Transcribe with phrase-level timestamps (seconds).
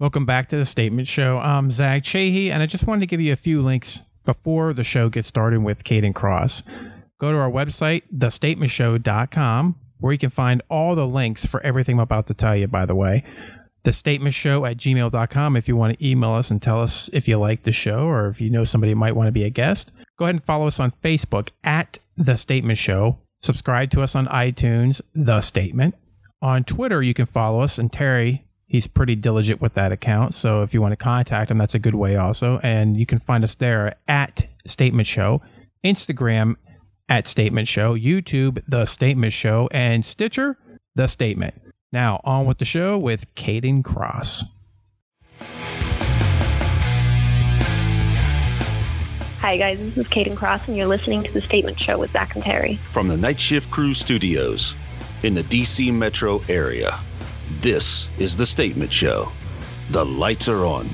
[0.00, 1.36] Welcome back to the Statement Show.
[1.36, 4.82] I'm Zach Chahy, and I just wanted to give you a few links before the
[4.82, 6.62] show gets started with Kayden Kross.
[7.18, 12.00] Go to our website, thestatementshow.com, where you can find all the links for everything I'm
[12.00, 13.24] about to tell you, by the way.
[13.82, 17.28] The Statement Show at gmail.com if you want to email us and tell us if
[17.28, 19.92] you like the show or if you know somebody might want to be a guest.
[20.18, 23.18] Go ahead and follow us on Facebook at The Statement Show.
[23.40, 25.94] Subscribe to us on iTunes, The Statement.
[26.40, 30.34] On Twitter, you can follow us, and Terry he's pretty diligent with that account.
[30.34, 32.58] So if you want to contact him, that's a good way also.
[32.62, 35.42] And you can find us there at Statement Show,
[35.84, 36.54] Instagram
[37.08, 40.56] at Statement Show, YouTube, The Statement Show, and Stitcher,
[40.94, 41.54] The Statement.
[41.92, 44.44] Now on with the show with Kayden Kross.
[49.40, 52.36] Hi guys, this is Kayden Kross, and you're listening to the Statement Show with Zach
[52.36, 52.76] and Terry.
[52.76, 54.76] From the Night Shift Crew Studios
[55.24, 57.00] in the DC metro area.
[57.58, 59.30] This is The Statement Show.
[59.90, 60.88] The lights are on.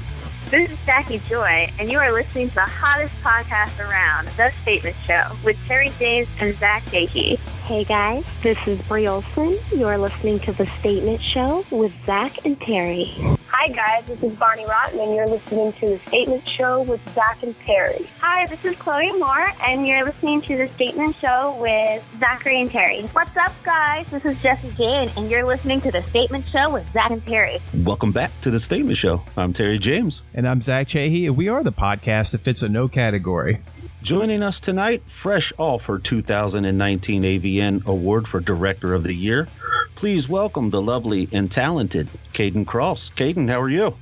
[0.48, 4.94] This is Jackie Joy, and you are listening to the hottest podcast around, The Statement
[5.04, 7.34] Show, with Terry James and Zach Jakey.
[7.64, 9.58] Hey guys, this is Bree Olson.
[9.74, 13.12] You are listening to The Statement Show with Zach and Terry.
[13.48, 17.42] Hi guys, this is Bonnie Rotten, and you're listening to The Statement Show with Zach
[17.42, 18.08] and Terry.
[18.20, 22.70] Hi, this is Chloe Amour, and you're listening to The Statement Show with Zachary and
[22.70, 23.02] Terry.
[23.12, 24.08] What's up, guys?
[24.10, 27.60] This is Jesse Jane, and you're listening to The Statement Show with Zach and Terry.
[27.82, 29.22] Welcome back to The Statement Show.
[29.36, 30.22] I'm Terry James.
[30.36, 33.62] And I'm Zach Chahy, and we are the podcast that fits a no category.
[34.02, 39.48] Joining us tonight, fresh off her 2019 AVN Award for Director of the Year,
[39.94, 43.10] please welcome the lovely and talented Kayden Kross.
[43.14, 43.96] Kayden, how are you?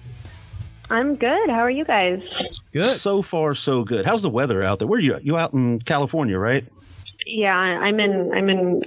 [0.91, 1.51] I'm good.
[1.51, 2.21] How are you guys?
[2.73, 2.99] Good.
[2.99, 4.05] So far, so good.
[4.05, 4.89] How's the weather out there?
[4.89, 5.21] Where are you?
[5.23, 6.67] You out in California, right?
[7.27, 8.33] Yeah, I'm in.
[8.35, 8.83] I'm in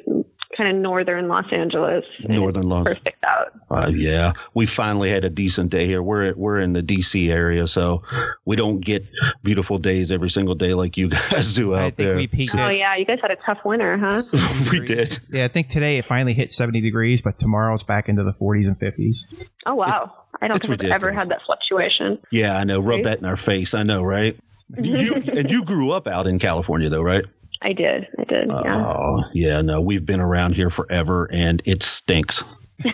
[0.58, 2.04] kind of northern Los Angeles.
[2.28, 2.80] Northern Los.
[2.80, 2.98] Angeles.
[2.98, 3.47] Perfect out.
[3.70, 6.02] Uh, yeah, we finally had a decent day here.
[6.02, 8.02] We're we're in the DC area, so
[8.46, 9.06] we don't get
[9.44, 12.16] beautiful days every single day like you guys do out I think there.
[12.16, 14.22] we peaked Oh at yeah, you guys had a tough winter, huh?
[14.72, 15.20] we did.
[15.30, 18.34] Yeah, I think today it finally hit 70 degrees, but tomorrow it's back into the
[18.34, 19.48] 40s and 50s.
[19.66, 22.20] Oh wow, I don't it's think I've ever had that fluctuation.
[22.32, 22.80] Yeah, I know.
[22.80, 23.74] Rub that in our face.
[23.74, 24.38] I know, right?
[24.82, 27.26] you and you grew up out in California, though, right?
[27.62, 28.08] I did.
[28.20, 28.48] I did.
[28.48, 28.86] Yeah.
[28.86, 29.62] Oh, yeah.
[29.62, 32.44] No, we've been around here forever, and it stinks.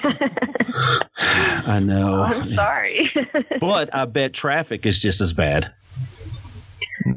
[1.17, 3.11] I know, oh, I'm sorry.
[3.59, 5.71] but I bet traffic is just as bad.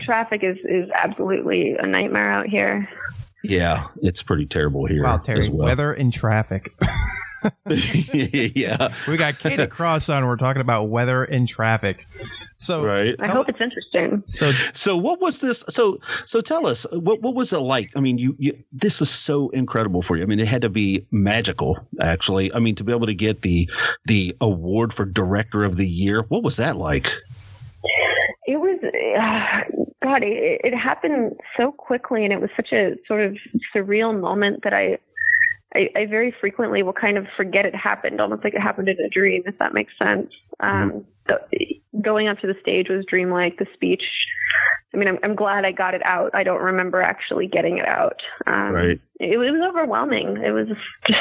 [0.00, 2.88] Traffic is is absolutely a nightmare out here.
[3.44, 5.66] Yeah, it's pretty terrible here Wow, Terry, as well.
[5.69, 6.75] weather and traffic.
[7.69, 10.27] yeah, we got Kayden Kross on.
[10.27, 12.06] We're talking about weather and traffic.
[12.58, 13.14] So, right.
[13.18, 14.22] I hope it's interesting.
[14.28, 15.62] so So what was this?
[15.68, 17.90] So so tell us what what was it like?
[17.96, 20.22] I mean, you, you this is so incredible for you.
[20.22, 22.52] I mean, it had to be magical, actually.
[22.52, 23.70] I mean, to be able to get the
[24.06, 26.22] the award for director of the year.
[26.28, 27.12] What was that like?
[28.46, 33.24] It was, uh, God, it, it happened so quickly, and it was such a sort
[33.24, 33.36] of
[33.74, 34.98] surreal moment that I,
[35.74, 38.98] I, I very frequently will kind of forget it happened, almost like it happened in
[39.04, 40.30] a dream, if that makes sense.
[40.60, 41.40] Um, the,
[42.02, 43.58] going up to the stage was dreamlike.
[43.58, 44.02] The speech,
[44.94, 46.30] I mean, I'm, I'm glad I got it out.
[46.34, 48.20] I don't remember actually getting it out.
[48.46, 49.00] Um, Right.
[49.18, 50.36] It, was overwhelming.
[50.38, 50.68] It was
[51.06, 51.20] just,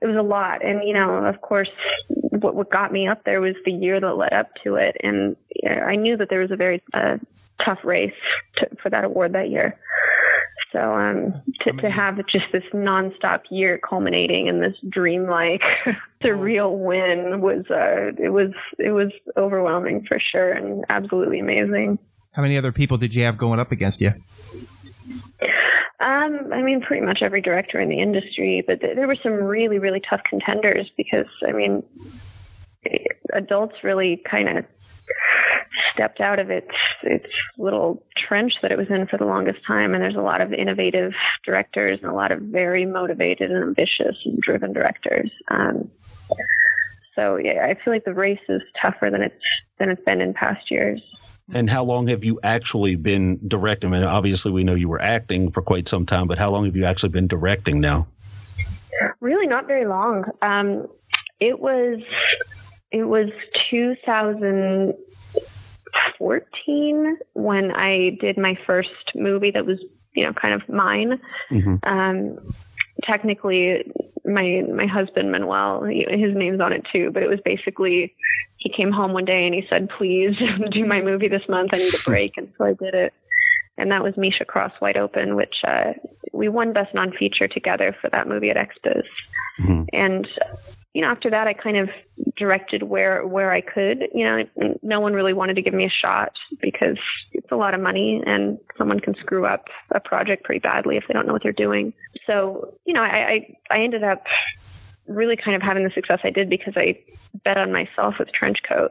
[0.00, 0.64] it was a lot.
[0.64, 1.70] And, you know, of course,
[2.08, 4.96] what, what got me up there was the year that led up to it.
[5.02, 7.18] And yeah, I knew that there was a very uh,
[7.64, 8.12] tough race
[8.56, 9.78] to, for that award that year.
[10.72, 15.62] So um, to, to have just this nonstop year culminating in this dreamlike,
[16.22, 21.98] surreal win was uh, it was it was overwhelming for sure and absolutely amazing.
[22.32, 24.12] how many other people did you have going up against you?
[26.00, 29.34] Um, I mean, pretty much every director in the industry, but th- there were some
[29.34, 31.84] really, really tough contenders because, I mean,
[33.32, 34.64] adults really kind of
[35.92, 36.70] stepped out of its
[37.02, 37.26] its
[37.58, 40.52] little trench that it was in for the longest time, and there's a lot of
[40.52, 41.12] innovative
[41.44, 45.30] directors and a lot of very motivated and ambitious and driven directors.
[45.48, 45.90] Um,
[47.14, 49.42] so yeah, I feel like the race is tougher than it's
[49.78, 51.02] than it's been in past years.
[51.52, 53.92] And how long have you actually been directing?
[53.92, 56.64] I mean, obviously, we know you were acting for quite some time, but how long
[56.64, 58.06] have you actually been directing now?
[59.20, 60.24] Really, not very long.
[60.40, 60.86] Um,
[61.40, 62.00] it was
[62.92, 63.28] it was
[66.18, 69.78] 2014 when I did my first movie that was
[70.14, 71.20] you know kind of mine.
[71.50, 71.78] Mhm.
[71.84, 72.54] Um,
[73.02, 73.90] technically,
[74.24, 78.14] my my husband Manuel, his name's on it too, but it was basically
[78.56, 80.36] he came home one day and he said, "Please
[80.70, 81.70] do my movie this month.
[81.72, 83.12] I need a break," and so I did it.
[83.78, 85.94] And that was Misha Cross Wide Open, which uh,
[86.32, 89.04] we won Best Non Feature together for that movie at Expos.
[89.60, 89.86] Mhm.
[89.94, 90.28] And
[90.94, 91.88] you know, after that, I kind of
[92.36, 94.08] directed where where I could.
[94.14, 96.98] You know, no one really wanted to give me a shot because
[97.32, 101.04] it's a lot of money, and someone can screw up a project pretty badly if
[101.08, 101.94] they don't know what they're doing.
[102.26, 104.24] So, you know, I I, I ended up
[105.08, 106.98] really kind of having the success I did because I
[107.42, 108.90] bet on myself with Trenchcoat.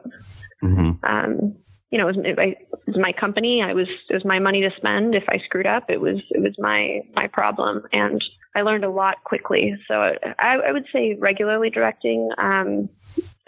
[0.62, 1.04] Mm-hmm.
[1.04, 1.56] Um,
[1.92, 3.62] you know, it was, it was, my company.
[3.62, 5.14] I was it was my money to spend.
[5.14, 8.24] If I screwed up, it was it was my my problem, and
[8.56, 9.76] I learned a lot quickly.
[9.86, 9.94] So
[10.38, 12.88] I, I would say regularly directing, um,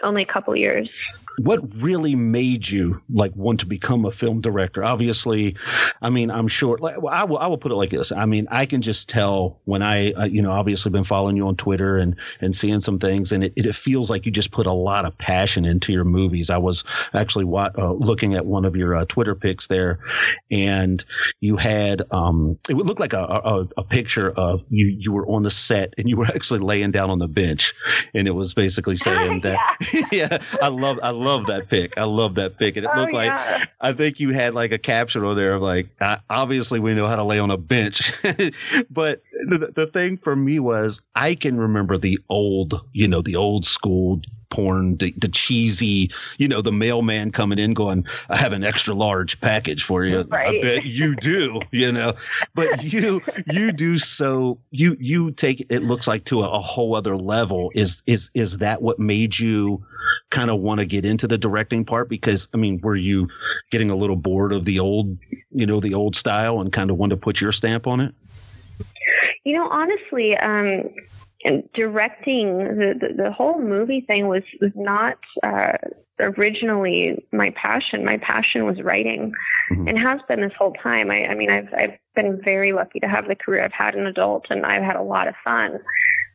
[0.03, 0.87] only a couple years
[1.37, 4.83] what really made you like want to become a film director?
[4.83, 5.55] Obviously,
[6.01, 6.77] I mean, I'm sure.
[6.77, 7.37] Like, well, I will.
[7.37, 8.11] I will put it like this.
[8.11, 11.47] I mean, I can just tell when I, uh, you know, obviously been following you
[11.47, 14.67] on Twitter and and seeing some things, and it, it feels like you just put
[14.67, 16.49] a lot of passion into your movies.
[16.49, 16.83] I was
[17.13, 19.99] actually uh, looking at one of your uh, Twitter pics there,
[20.49, 21.03] and
[21.41, 24.87] you had um, it would look like a, a, a picture of you.
[24.87, 27.73] You were on the set and you were actually laying down on the bench,
[28.13, 29.57] and it was basically saying that.
[30.11, 30.99] yeah, I love.
[31.03, 31.97] I love love that pic.
[31.97, 32.77] I love that pic.
[32.77, 33.31] And it oh, looked like.
[33.81, 35.89] I think you had like a caption on there of like,
[36.29, 38.13] obviously we know how to lay on a bench.
[38.89, 43.35] but the, the thing for me was I can remember the old, you know, the
[43.35, 44.21] old school
[44.55, 48.93] porn, the, the, cheesy, you know, the mailman coming in going, I have an extra
[48.93, 50.21] large package for you.
[50.21, 50.59] Right.
[50.59, 52.13] I bet you do, you know,
[52.53, 53.21] but you,
[53.51, 57.69] you do so you, you take, it looks like to a, a whole other level.
[57.75, 59.85] Is, is, is that what made you
[60.29, 62.07] kind of want to get into the directing part?
[62.07, 63.27] Because I mean, were you
[63.71, 65.17] getting a little bored of the old,
[65.51, 68.15] you know, the old style and kind of want to put your stamp on it?
[69.43, 70.89] You know, honestly, um,
[71.73, 75.77] directing the, the, the whole movie thing was was not uh,
[76.19, 78.05] originally my passion.
[78.05, 79.31] My passion was writing,
[79.71, 79.87] mm-hmm.
[79.87, 81.11] and has been this whole time.
[81.11, 84.07] I, I mean, I've I've been very lucky to have the career I've had an
[84.07, 85.79] adult, and I've had a lot of fun.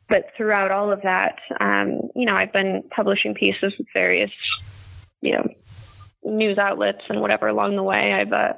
[0.09, 4.33] But throughout all of that, um, you know, I've been publishing pieces with various,
[5.21, 5.47] you know,
[6.25, 8.13] news outlets and whatever along the way.
[8.13, 8.53] I've uh,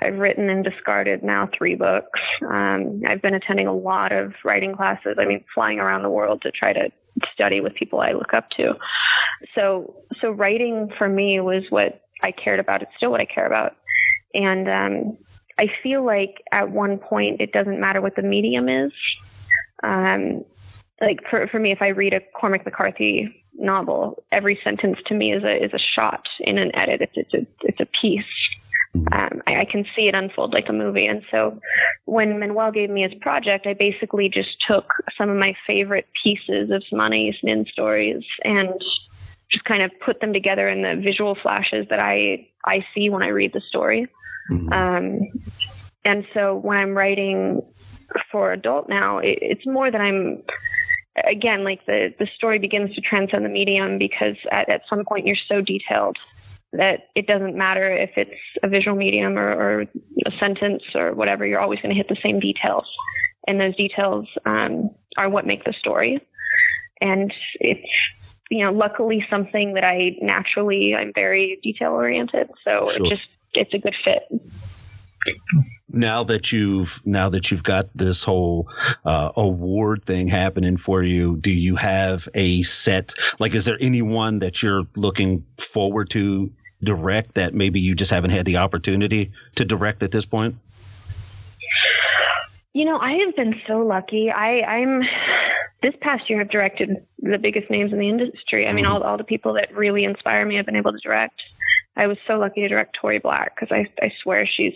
[0.00, 2.20] I've written and discarded now three books.
[2.42, 5.16] Um, I've been attending a lot of writing classes.
[5.18, 6.90] I mean, flying around the world to try to
[7.32, 8.74] study with people I look up to.
[9.54, 12.82] So so writing for me was what I cared about.
[12.82, 13.76] It's still what I care about,
[14.34, 15.18] and um,
[15.58, 18.92] I feel like at one point it doesn't matter what the medium is.
[19.82, 20.44] Um,
[21.00, 25.32] like for for me, if I read a Cormac McCarthy novel, every sentence to me
[25.32, 27.00] is a is a shot in an edit.
[27.02, 28.24] It's it's a it's a piece.
[28.96, 29.12] Mm-hmm.
[29.12, 31.04] Um, I, I, can see it unfold like a movie.
[31.04, 31.60] And so
[32.06, 36.70] when Manuel gave me his project, I basically just took some of my favorite pieces
[36.70, 38.72] of some Anaïs Nin stories and
[39.52, 43.22] just kind of put them together in the visual flashes that I I see when
[43.22, 44.06] I read the story.
[44.50, 44.72] Mm-hmm.
[44.72, 45.20] Um,
[46.04, 47.60] and so when I'm writing
[48.32, 50.42] for adult now, it, it's more that I'm
[51.26, 55.26] again, like the, the story begins to transcend the medium because at, at some point
[55.26, 56.16] you're so detailed
[56.72, 61.46] that it doesn't matter if it's a visual medium or, or a sentence or whatever,
[61.46, 62.84] you're always going to hit the same details.
[63.46, 66.20] And those details um, are what make the story.
[67.00, 67.88] And it's,
[68.50, 72.48] you know, luckily something that I naturally, I'm very detail oriented.
[72.64, 73.06] So sure.
[73.06, 74.22] it just, it's a good fit
[75.90, 78.68] now that you've now that you've got this whole
[79.04, 84.38] uh, award thing happening for you do you have a set like is there anyone
[84.38, 86.50] that you're looking forward to
[86.82, 90.54] direct that maybe you just haven't had the opportunity to direct at this point?
[92.74, 94.30] You know i have been so lucky.
[94.30, 95.02] I i'm
[95.82, 98.68] this past year i've directed the biggest names in the industry.
[98.68, 98.94] I mean mm-hmm.
[98.94, 101.40] all, all the people that really inspire me i've been able to direct.
[101.96, 104.74] I was so lucky to direct tori black because I, I swear she's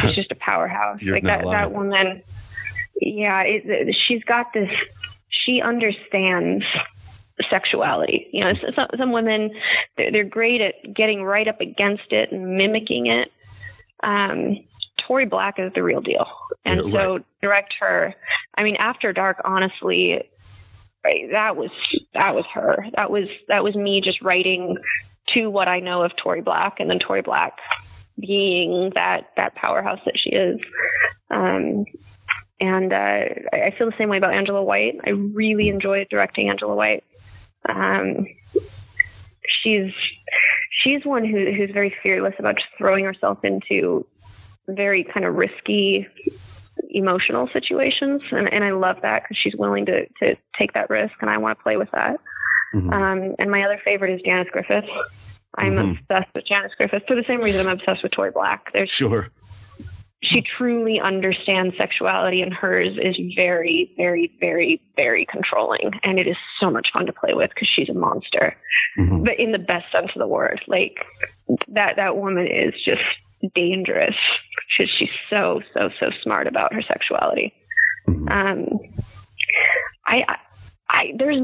[0.00, 1.00] she's just a powerhouse.
[1.00, 2.22] You're like that, that woman.
[3.00, 4.70] Yeah, it, she's got this.
[5.28, 6.64] She understands
[7.50, 8.28] sexuality.
[8.32, 9.50] You know, some, some women
[9.96, 13.32] they're, they're, great at getting right up against it and mimicking it.
[14.02, 14.64] Um,
[14.96, 16.26] Tori Black is the real deal,
[16.64, 16.94] and right.
[16.94, 18.14] so direct her.
[18.54, 20.22] I mean, After Dark, honestly,
[21.04, 21.70] right, that was
[22.14, 22.86] that was her.
[22.96, 24.76] That was that was me just writing
[25.28, 27.58] to what I know of Tori Black, and then Tori Black
[28.18, 30.60] being that that powerhouse that she is.
[31.30, 31.84] Um,
[32.60, 34.98] and uh, I feel the same way about Angela White.
[35.04, 37.04] I really enjoy directing Angela White.
[37.68, 38.26] Um,
[39.62, 39.92] she's
[40.82, 44.06] she's one who, who's very fearless about just throwing herself into
[44.68, 46.06] very kind of risky
[46.90, 51.14] emotional situations and, and I love that because she's willing to, to take that risk
[51.20, 52.20] and I want to play with that.
[52.74, 52.92] Mm-hmm.
[52.92, 54.84] Um, and my other favorite is Janice Griffith.
[55.56, 55.90] I'm mm-hmm.
[56.12, 58.72] obsessed with Janice Griffith for the same reason I'm obsessed with Tori Black.
[58.72, 59.28] There's sure.
[60.22, 66.36] she truly understands sexuality and hers is very very very very controlling and it is
[66.58, 68.56] so much fun to play with because she's a monster
[68.98, 69.24] Mhm.
[69.24, 70.96] but in the best sense of the word like
[71.68, 73.02] that that woman is just
[73.54, 74.16] dangerous
[74.78, 77.52] because she's so so so smart about her sexuality
[78.08, 78.30] Mhm.
[78.30, 78.78] um
[80.06, 80.38] i I-
[80.94, 81.40] I there's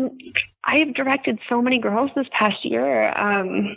[0.64, 3.08] I have directed so many girls this past year.
[3.18, 3.76] Um,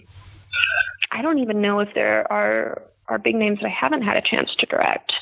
[1.12, 4.22] I don't even know if there are are big names that I haven't had a
[4.22, 5.14] chance to direct.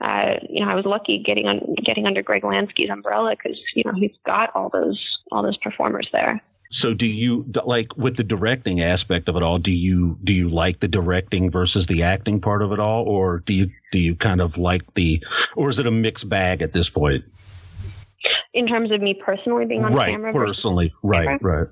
[0.00, 3.84] Uh, you know, I was lucky getting on getting under Greg Lansky's umbrella because you
[3.84, 5.00] know he's got all those
[5.32, 6.42] all those performers there.
[6.70, 9.58] So do you like with the directing aspect of it all?
[9.58, 13.40] Do you do you like the directing versus the acting part of it all, or
[13.46, 15.24] do you do you kind of like the,
[15.54, 17.24] or is it a mixed bag at this point?
[18.54, 21.58] In terms of me personally being on right, camera, personally, right, camera?
[21.58, 21.68] right.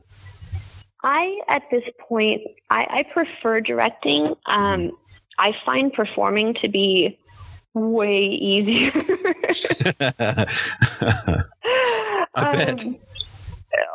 [1.02, 4.34] I at this point I, I prefer directing.
[4.46, 4.92] Um,
[5.38, 7.18] I find performing to be
[7.74, 8.92] way easier.
[12.34, 12.84] I bet.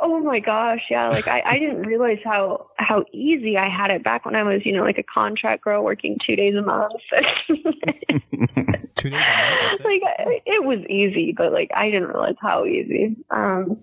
[0.01, 1.09] Oh my gosh, yeah.
[1.09, 4.65] Like I, I didn't realize how how easy I had it back when I was,
[4.65, 6.93] you know, like a contract girl working two days a month.
[7.47, 8.03] Two days.
[8.09, 9.85] a month, it.
[9.85, 13.15] like it was easy, but like I didn't realize how easy.
[13.29, 13.79] Um,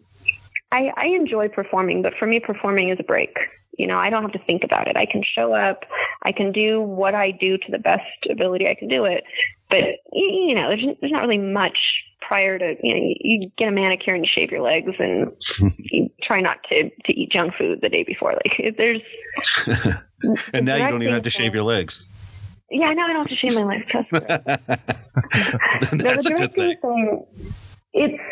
[0.73, 3.37] I I enjoy performing, but for me, performing is a break.
[3.79, 4.97] You know, I don't have to think about it.
[4.97, 5.85] I can show up,
[6.23, 9.25] I can do what I do to the best ability I can do it.
[9.69, 11.79] But you know, there's there's not really much
[12.21, 15.31] prior to you know you get a manicure and you shave your legs and
[15.79, 18.33] you try not to to eat junk food the day before.
[18.33, 19.01] Like there's
[20.53, 22.07] and now you don't even have to shave your legs.
[22.71, 23.87] yeah, now I don't have to shave my legs.
[23.87, 24.21] Trust me.
[25.93, 26.77] No, That's the a good thing.
[26.83, 27.27] thing,
[27.93, 28.23] it's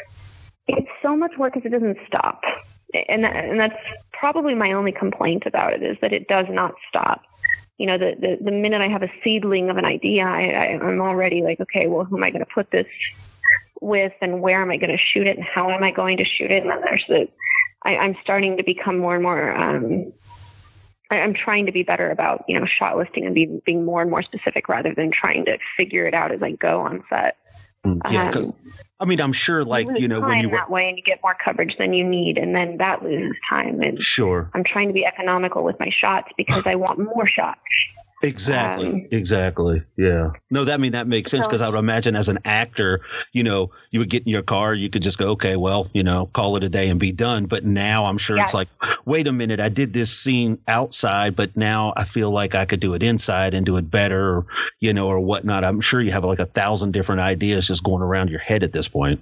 [0.66, 2.40] it's so much work because it doesn't stop,
[3.08, 3.76] and that, and that's
[4.12, 7.22] probably my only complaint about it is that it does not stop.
[7.78, 10.64] You know, the the, the minute I have a seedling of an idea, I, I,
[10.82, 12.86] I'm already like, okay, well, who am I going to put this
[13.84, 16.24] with, and where am I going to shoot it, and how am I going to
[16.24, 16.62] shoot it?
[16.62, 17.28] And then there's the,
[17.84, 19.52] I, I'm starting to become more and more.
[19.52, 20.12] Um,
[21.10, 24.00] I- I'm trying to be better about, you know, shot listing and be, being more
[24.02, 27.36] and more specific rather than trying to figure it out as I go on set.
[27.84, 30.56] Mm, Yeah, 'cause- Um, I mean, I'm sure, like lose you know, when you were
[30.56, 33.82] that way and you get more coverage than you need, and then that loses time.
[33.82, 37.60] And sure, I'm trying to be economical with my shots because I want more shots.
[38.24, 38.88] Exactly.
[38.88, 39.82] Um, exactly.
[39.96, 40.32] Yeah.
[40.50, 43.02] No, that I mean that makes sense So- because I would imagine as an actor,
[43.32, 46.02] you know, you would get in your car, you could just go, okay, well, you
[46.02, 47.46] know, call it a day and be done.
[47.46, 48.68] But now I'm sure it's like,
[49.04, 52.80] wait a minute, I did this scene outside, but now I feel like I could
[52.80, 54.46] do it inside and do it better, or,
[54.80, 55.62] you know, or whatnot.
[55.64, 58.72] I'm sure you have like a thousand different ideas just going around your head at
[58.72, 59.20] this point.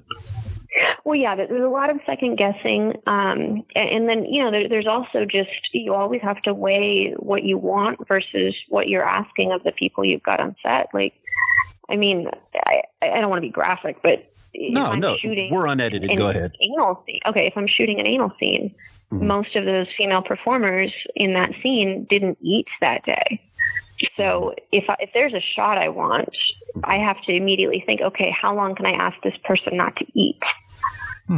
[1.05, 4.87] Well, yeah, there's a lot of second guessing, um, and, then you know there, there's
[4.87, 9.62] also just you always have to weigh what you want versus what you're asking of
[9.64, 10.87] the people you've got on set.
[10.95, 11.14] Like,
[11.91, 16.17] I mean, I, I don't want to be graphic, but No, no, shooting we're unedited.
[16.17, 16.52] Go ahead.
[16.61, 17.21] Anal scene.
[17.26, 18.75] Okay, if I'm shooting an anal scene,
[19.12, 19.23] Mhm.
[19.23, 23.41] most of those female performers in that scene didn't eat that day.
[24.17, 26.31] So if I, if there's a shot I want,
[26.85, 30.07] I have to immediately think, okay, how long can I ask this person not to
[30.14, 30.41] eat?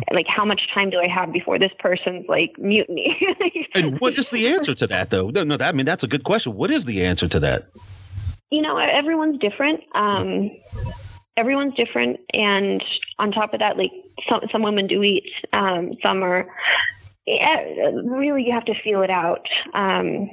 [0.12, 3.16] Like, how much time do I have before this person's like mutiny?
[3.74, 5.30] And what is the answer to that, though?
[5.30, 6.54] No, no, that, I mean that's a good question.
[6.54, 7.68] What is the answer to that?
[8.54, 9.80] you know, everyone's different.
[9.94, 10.50] Um,
[11.36, 12.82] everyone's different, and
[13.18, 13.90] on top of that, like
[14.28, 16.46] some some women do eat, um, some are.
[17.26, 19.46] Yeah, really, you have to feel it out.
[19.72, 20.28] Um,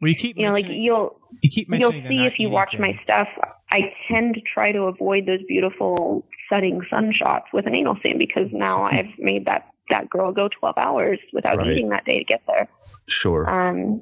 [0.00, 2.80] Well, you keep you know, like you'll you keep you'll see if you watch thing.
[2.80, 3.28] my stuff.
[3.70, 8.18] I tend to try to avoid those beautiful setting sun shots with an anal scene
[8.18, 11.72] because now I've made that that girl go 12 hours without Right.
[11.72, 12.68] eating that day to get there.
[13.08, 13.48] Sure.
[13.50, 14.00] Um,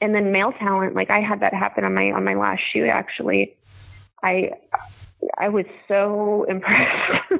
[0.00, 2.86] and then male talent, like I had that happen on my on my last shoot.
[2.88, 3.56] Actually,
[4.22, 4.50] I
[5.38, 7.30] I was so impressed.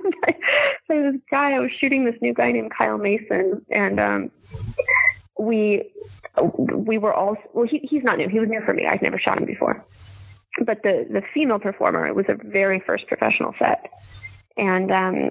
[0.88, 4.31] by this guy, I was shooting this new guy named Kyle Mason, and um,
[5.38, 5.93] we
[6.73, 7.67] we were all well.
[7.67, 8.29] He, he's not new.
[8.29, 8.87] He was new for me.
[8.87, 9.85] I'd never shot him before.
[10.65, 13.91] But the the female performer, it was a very first professional set,
[14.57, 15.31] and um,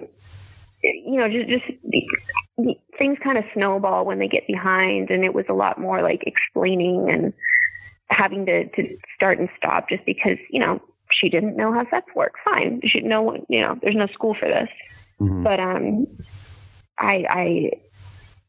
[0.82, 1.64] you know, just, just
[2.56, 6.02] the- things kind of snowball when they get behind, and it was a lot more
[6.02, 7.32] like explaining and
[8.08, 10.80] having to to start and stop just because you know
[11.12, 12.36] she didn't know how sex worked.
[12.44, 13.76] Fine, she know what you know.
[13.82, 14.68] There's no school for this,
[15.20, 15.42] Mhm.
[15.44, 16.06] but um,
[16.98, 17.70] I I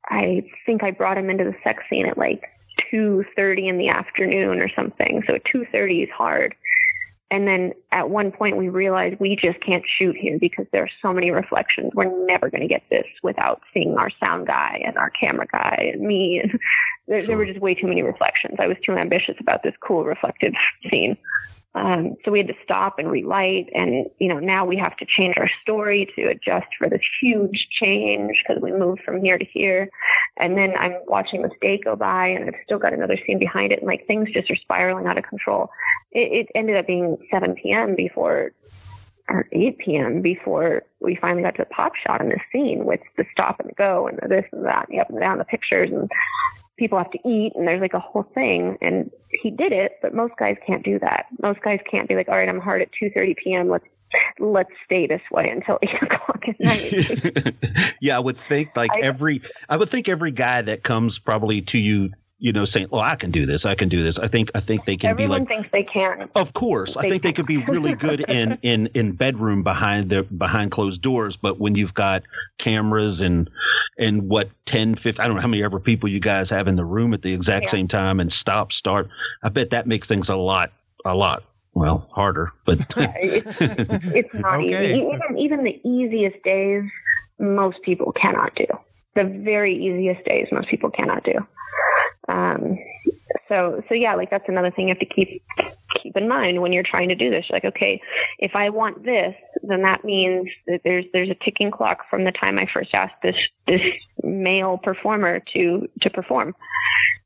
[0.10, 2.44] I think I brought him into the sex scene at like
[2.90, 5.24] two thirty in the afternoon or something.
[5.28, 6.56] So two thirty is hard.
[7.30, 10.90] And then at one point we realized we just can't shoot here because there are
[11.02, 11.92] so many reflections.
[11.94, 15.92] We're never going to get this without seeing our sound guy and our camera guy
[15.94, 16.40] and me.
[16.42, 16.58] And
[17.08, 18.56] there, there were just way too many reflections.
[18.60, 20.54] I was too ambitious about this cool reflective
[20.90, 21.18] scene.
[21.78, 23.70] Um, so we had to stop and relight.
[23.74, 27.68] And, you know, now we have to change our story to adjust for this huge
[27.80, 29.90] change because we moved from here to here.
[30.38, 33.72] And then I'm watching this day go by and I've still got another scene behind
[33.72, 33.80] it.
[33.80, 35.70] And like things just are spiraling out of control.
[36.12, 37.96] It, it ended up being 7 p.m.
[37.96, 38.52] before
[39.30, 40.22] or 8 p.m.
[40.22, 43.76] before we finally got to the pop shot in this scene with the stop and
[43.76, 46.10] go and the this and that and the up and down, the pictures and
[46.78, 48.78] people have to eat and there's like a whole thing.
[48.82, 51.26] And he did it but most guys can't do that.
[51.42, 53.86] Most guys can't be like all right i'm hard at 2.30 p.m let's
[54.40, 57.96] let's stay this way until 8 o'clock at night.
[58.02, 61.62] Yeah i would think like I, every i would think every guy that comes probably
[61.64, 63.66] to you you know, saying, "Oh, I can do this.
[63.66, 65.64] I can do this." I think I think they can Everyone be like.
[65.64, 66.30] Everyone thinks they can.
[66.36, 67.30] Of course, they I think can.
[67.30, 71.36] they could be really good in in in bedroom behind the behind closed doors.
[71.36, 72.24] But when you've got
[72.58, 73.50] cameras and
[73.98, 76.76] and what 10, 15, I don't know how many ever people you guys have in
[76.76, 77.72] the room at the exact yeah.
[77.72, 79.10] same time and stop start.
[79.42, 80.72] I bet that makes things a lot
[81.06, 82.52] a lot well harder.
[82.66, 84.94] But it's, it's not okay.
[84.94, 85.00] easy.
[85.00, 86.84] Even even the easiest days,
[87.40, 88.66] most people cannot do.
[89.16, 91.34] The very easiest days, most people cannot do.
[92.28, 92.78] Um,
[93.48, 95.42] so, so yeah, like that's another thing you have to keep
[96.02, 97.46] keep in mind when you're trying to do this.
[97.50, 98.02] Like, okay,
[98.40, 102.32] if I want this, then that means that there's there's a ticking clock from the
[102.32, 103.36] time I first asked this
[103.68, 103.82] this
[104.24, 106.56] male performer to to perform.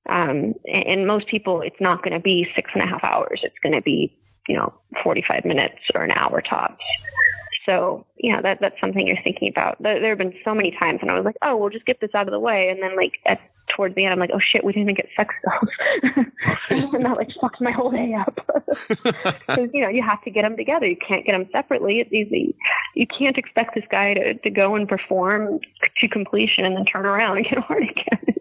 [0.09, 3.41] Um, and, and most people, it's not going to be six and a half hours.
[3.43, 4.15] It's going to be
[4.47, 6.83] you know 45 minutes or an hour tops.
[7.65, 9.81] So, you know, that that's something you're thinking about.
[9.81, 12.11] There, have been so many times when I was like, oh, we'll just get this
[12.15, 12.69] out of the way.
[12.69, 13.39] And then, like, at
[13.75, 16.25] towards the end, I'm like, oh shit, we didn't even get sex dolls.
[16.93, 18.37] and that like fucks my whole day up.
[19.47, 20.87] Because, you know, you have to get them together.
[20.87, 21.99] You can't get them separately.
[21.99, 22.55] It's easy.
[22.95, 25.59] You can't expect this guy to, to go and perform
[25.99, 28.35] to completion and then turn around and get hard again.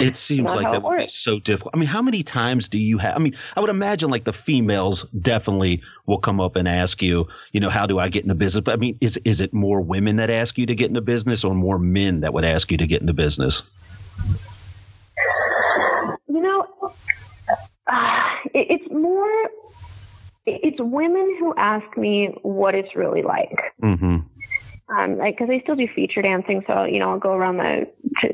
[0.00, 1.74] It seems like that would be so difficult.
[1.74, 3.16] I mean, how many times do you have?
[3.16, 7.28] I mean, I would imagine like the females definitely will come up and ask you,
[7.52, 8.62] you know, how do I get in the business?
[8.64, 11.00] But I mean, is is it more women that ask you to get in the
[11.00, 13.62] business, or more men that would ask you to get in the business?
[16.28, 16.66] You know,
[17.86, 19.50] uh, it, it's more.
[20.46, 23.56] It's women who ask me what it's really like.
[23.82, 24.39] Mm-hmm
[24.90, 27.86] um, like because I still do feature dancing, so you know I'll go around the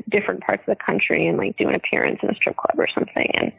[0.09, 2.87] different parts of the country and like do an appearance in a strip club or
[2.93, 3.51] something, and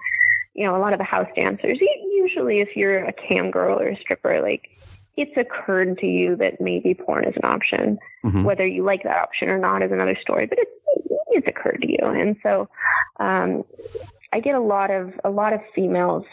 [0.55, 1.79] you know a lot of the house dancers.
[2.17, 4.71] Usually, if you're a cam girl or a stripper, like
[5.17, 7.99] it's occurred to you that maybe porn is an option.
[8.25, 8.45] Mm-hmm.
[8.45, 10.71] Whether you like that option or not is another story, but it's
[11.31, 12.69] it's occurred to you, and so
[13.21, 13.65] um,
[14.33, 16.25] I get a lot of a lot of females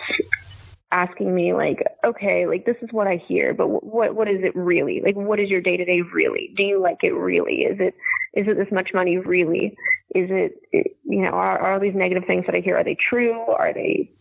[0.95, 4.55] asking me like, okay, like this is what I hear, but what what is it
[4.55, 5.01] really?
[5.03, 6.53] Like, what is your day to day really?
[6.55, 7.63] Do you like it really?
[7.63, 7.93] Is it
[8.33, 9.75] is it this much money really?
[10.13, 12.97] Is it you know are, are all these negative things that I hear are they
[13.09, 13.33] true?
[13.33, 14.11] Are they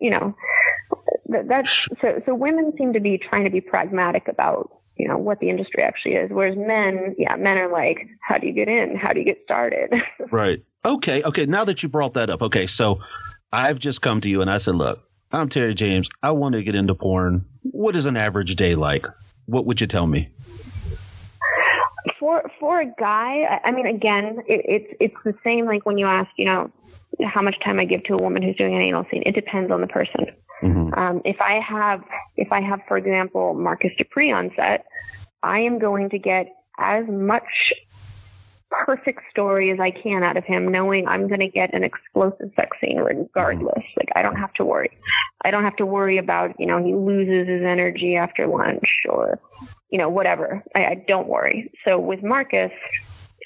[0.00, 0.34] you know
[1.28, 5.18] that, that's so so women seem to be trying to be pragmatic about you know
[5.18, 8.68] what the industry actually is whereas men yeah men are like how do you get
[8.68, 9.92] in how do you get started
[10.30, 13.00] right okay okay now that you brought that up okay so
[13.52, 15.02] i've just come to you and i said look
[15.34, 16.08] I'm Terry James.
[16.22, 17.44] I want to get into porn.
[17.62, 19.04] What is an average day like?
[19.46, 20.28] What would you tell me?
[22.20, 25.66] For for a guy, I mean, again, it, it's it's the same.
[25.66, 26.70] Like when you ask, you know,
[27.24, 29.22] how much time I give to a woman who's doing an anal scene.
[29.26, 30.26] It depends on the person.
[30.62, 30.94] Mm-hmm.
[30.94, 32.02] Um, if I have,
[32.36, 34.86] if I have, for example, Marcus Dupree on set,
[35.42, 36.46] I am going to get
[36.78, 37.42] as much
[38.84, 42.50] perfect story as I can out of him, knowing I'm going to get an explosive
[42.56, 43.74] sex scene regardless.
[43.78, 44.00] Mm-hmm.
[44.00, 44.90] Like I don't have to worry.
[45.44, 49.38] I don't have to worry about you know he loses his energy after lunch or
[49.90, 50.62] you know whatever.
[50.74, 51.70] I, I don't worry.
[51.84, 52.72] So with Marcus.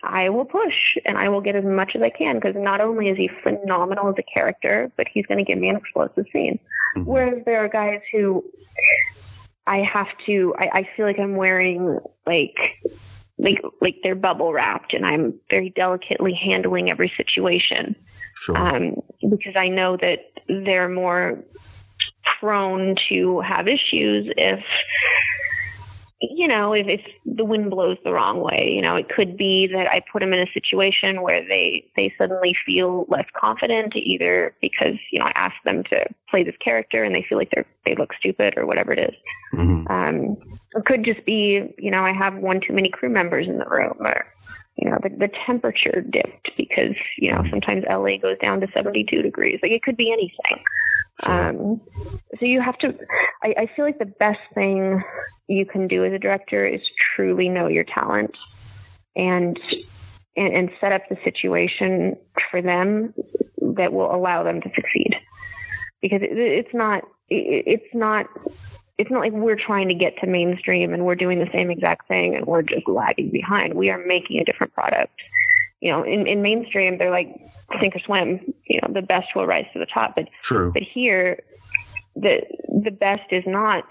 [0.05, 3.09] I will push and I will get as much as I can because not only
[3.09, 6.61] is he phenomenal as a character, but he's going to give me an explosive scene.
[6.97, 7.03] Mm-hmm.
[7.03, 8.45] Whereas there are guys who
[9.67, 12.57] I have to, I, I feel like I'm wearing like
[13.39, 17.95] like like they're bubble wrapped and I'm very delicately handling every situation.
[18.37, 18.57] Sure.
[18.57, 18.97] Um,
[19.31, 21.39] because I know that they're more
[22.41, 24.61] prone to have issues if
[26.21, 29.69] you know, if, if the wind blows the wrong way, you know, it could be
[29.73, 34.55] that I put them in a situation where they, they suddenly feel less confident either
[34.61, 37.67] because, you know, I ask them to play this character and they feel like they're,
[37.87, 39.15] they look stupid or whatever it is.
[39.55, 39.87] Mm-hmm.
[39.93, 40.37] Um,
[40.73, 43.67] it could just be, you know, I have one too many crew members in the
[43.67, 44.27] room or,
[44.79, 49.23] you know, the, the temperature dipped because, you know, sometimes LA goes down to 72
[49.23, 49.59] degrees.
[49.61, 50.65] Like it could be anything.
[51.25, 51.81] Um,
[52.39, 52.95] so you have to,
[53.43, 55.03] I, I feel like the best thing
[55.49, 56.81] you can do as a director is
[57.17, 58.37] truly know your talent
[59.17, 59.59] and,
[60.37, 62.17] and, and set up the situation
[62.51, 63.15] for them
[63.77, 65.17] that will allow them to succeed.
[66.01, 68.27] Because it, it's not, it, it's not
[68.99, 72.09] it's not like we're trying to get to mainstream and we're doing the same exact
[72.09, 73.75] thing and we're just lagging behind.
[73.75, 75.15] We are making a different product.
[75.81, 77.29] You know, in, in mainstream, they're like
[77.81, 78.41] sink or swim.
[78.67, 80.17] You know, the best will rise to the top.
[80.17, 80.73] But True.
[80.73, 81.41] but here,
[82.17, 82.41] the
[82.85, 83.85] the best is not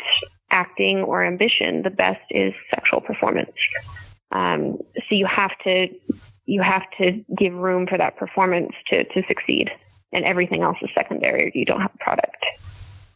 [0.52, 1.84] acting or ambition.
[1.84, 3.52] The best is sexual performance.
[4.34, 5.88] Um, so you have to
[6.46, 9.70] you have to give room for that performance to to succeed,
[10.12, 11.54] and everything else is secondary.
[11.56, 12.36] You don't have a product.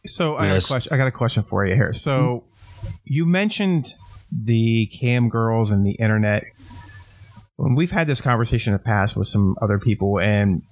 [0.06, 0.92] So I got a question.
[0.92, 1.92] I got a question for you here.
[1.92, 2.44] So
[3.04, 3.94] you mentioned
[4.32, 6.44] the cam girls and the internet.
[7.56, 10.62] When we've had this conversation in the past with some other people, and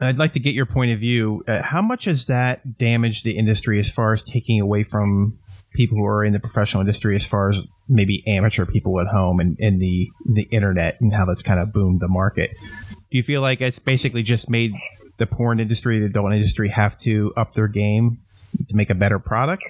[0.00, 1.44] I'd like to get your point of view.
[1.46, 5.38] Uh, how much has that damaged the industry as far as taking away from
[5.72, 9.38] people who are in the professional industry, as far as maybe amateur people at home
[9.38, 12.50] and, and the the internet and how that's kind of boomed the market?
[12.90, 14.72] Do you feel like it's basically just made
[15.18, 18.18] the porn industry, the adult industry, have to up their game
[18.68, 19.64] to make a better product?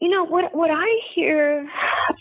[0.00, 0.54] You know what?
[0.54, 1.68] What I hear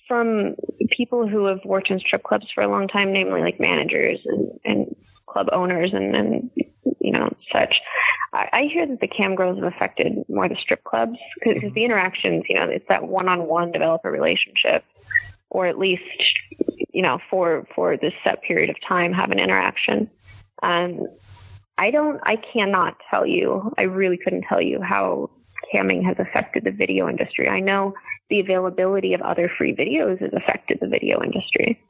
[0.07, 0.55] from
[0.91, 4.59] people who have worked in strip clubs for a long time, namely like managers and,
[4.63, 6.51] and club owners and, and
[6.99, 7.75] you know such,
[8.33, 11.83] I, I hear that the cam girls have affected more the strip clubs because the
[11.83, 14.83] interactions, you know, it's that one-on-one developer relationship,
[15.49, 16.03] or at least
[16.93, 20.09] you know for for this set period of time have an interaction.
[20.61, 21.07] Um,
[21.77, 22.19] I don't.
[22.23, 23.71] I cannot tell you.
[23.77, 25.29] I really couldn't tell you how
[25.73, 27.47] camming has affected the video industry.
[27.49, 27.93] I know
[28.29, 31.81] the availability of other free videos has affected the video industry,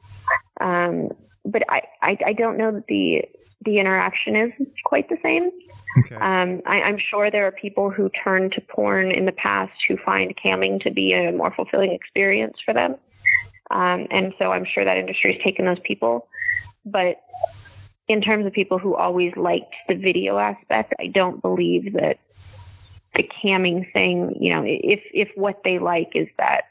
[0.60, 1.08] um,
[1.44, 3.22] but I, I I don't know that the
[3.64, 4.52] the interaction is
[4.84, 5.50] quite the same.
[6.04, 6.16] Okay.
[6.16, 9.96] Um, I, I'm sure there are people who turn to porn in the past who
[10.04, 12.96] find camming to be a more fulfilling experience for them.
[13.70, 16.28] Um, and so I'm sure that industry has taken those people.
[16.84, 17.16] But
[18.08, 22.18] in terms of people who always liked the video aspect, I don't believe that
[23.14, 26.62] the camming thing, you know, if, if what they like is that,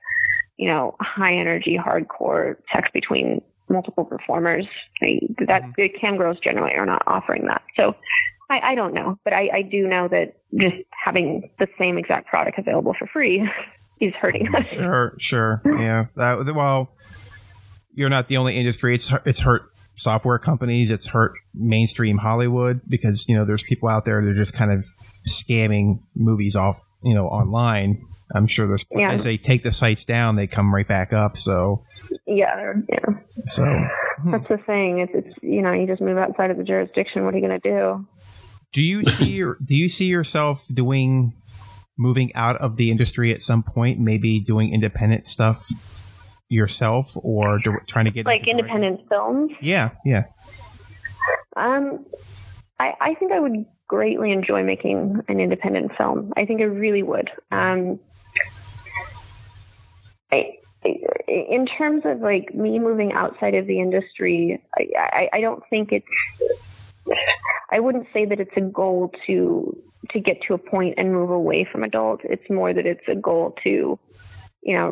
[0.57, 4.67] you know, high energy, hardcore sex between multiple performers,
[5.01, 5.71] I, that mm-hmm.
[5.77, 7.63] the cam girls generally are not offering that.
[7.77, 7.95] So
[8.49, 12.27] I, I don't know, but I, I do know that just having the same exact
[12.27, 13.49] product available for free
[14.01, 14.67] is hurting us.
[14.67, 15.61] Sure, sure.
[15.65, 16.05] Yeah.
[16.15, 16.91] That, well,
[17.93, 18.95] you're not the only industry.
[18.95, 20.91] It's it's hurt software companies.
[20.91, 24.71] It's hurt mainstream Hollywood because you know there's people out there that are just kind
[24.71, 24.85] of
[25.27, 28.05] scamming movies off you know online.
[28.35, 29.11] I'm sure there's Yeah.
[29.11, 31.37] as they take the sites down, they come right back up.
[31.37, 31.83] So
[32.25, 33.13] Yeah, yeah.
[33.49, 34.31] so hmm.
[34.31, 34.99] That's the thing.
[34.99, 37.25] It's, it's you know, you just move outside of the jurisdiction.
[37.25, 38.07] What are you going to do?
[38.71, 41.33] do you see your, do you see yourself doing
[41.95, 43.99] moving out of the industry at some point?
[43.99, 45.63] Maybe doing independent stuff
[46.53, 49.51] yourself or do, trying to get Like independent films.
[49.61, 50.25] Yeah, yeah.
[51.55, 52.05] Um,
[52.79, 56.33] I, I think I would greatly enjoy making an independent film.
[56.37, 57.29] I think I really would.
[57.51, 57.99] Um,
[60.31, 60.57] I,
[61.27, 65.91] in terms of like me moving outside of the industry, I, I, I don't think
[65.91, 66.07] it's.
[67.71, 69.77] I wouldn't say that it's a goal to
[70.11, 72.21] to get to a point and move away from adult.
[72.23, 73.97] It's more that it's a goal to,
[74.65, 74.89] you know,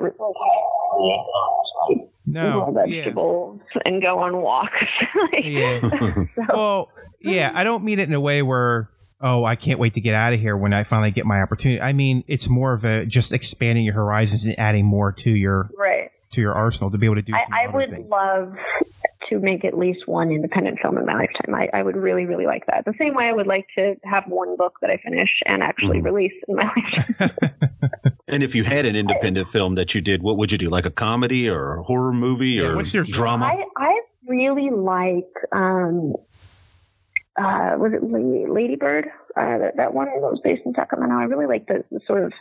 [2.26, 3.02] No, grow yeah.
[3.04, 4.72] vegetables and go on walks.
[5.34, 5.80] Like, Yeah.
[5.90, 8.90] so- Well, yeah, I don't mean it in a way where
[9.24, 11.80] oh, I can't wait to get out of here when I finally get my opportunity.
[11.80, 15.70] I mean, it's more of a just expanding your horizons and adding more to your
[15.78, 16.10] right.
[16.32, 17.34] to your arsenal to be able to do.
[17.36, 18.10] I, I would things.
[18.10, 18.56] love
[19.30, 21.54] to make at least one independent film in my lifetime.
[21.54, 22.84] I, I would really, really like that.
[22.84, 26.00] The same way I would like to have one book that I finish and actually
[26.00, 26.06] Mhm.
[26.06, 26.64] release in my
[27.20, 28.11] lifetime.
[28.32, 30.70] And if you had an independent film that you did, what would you do?
[30.70, 33.46] Like a comedy or a horror movie Yeah, or what's your drama?
[33.46, 36.14] I, I really like, um,
[37.36, 39.08] uh, was it La- Lady Bird?
[39.36, 41.14] Uh, that, that one that was based in Sacramento.
[41.16, 42.34] I really like the, the sort of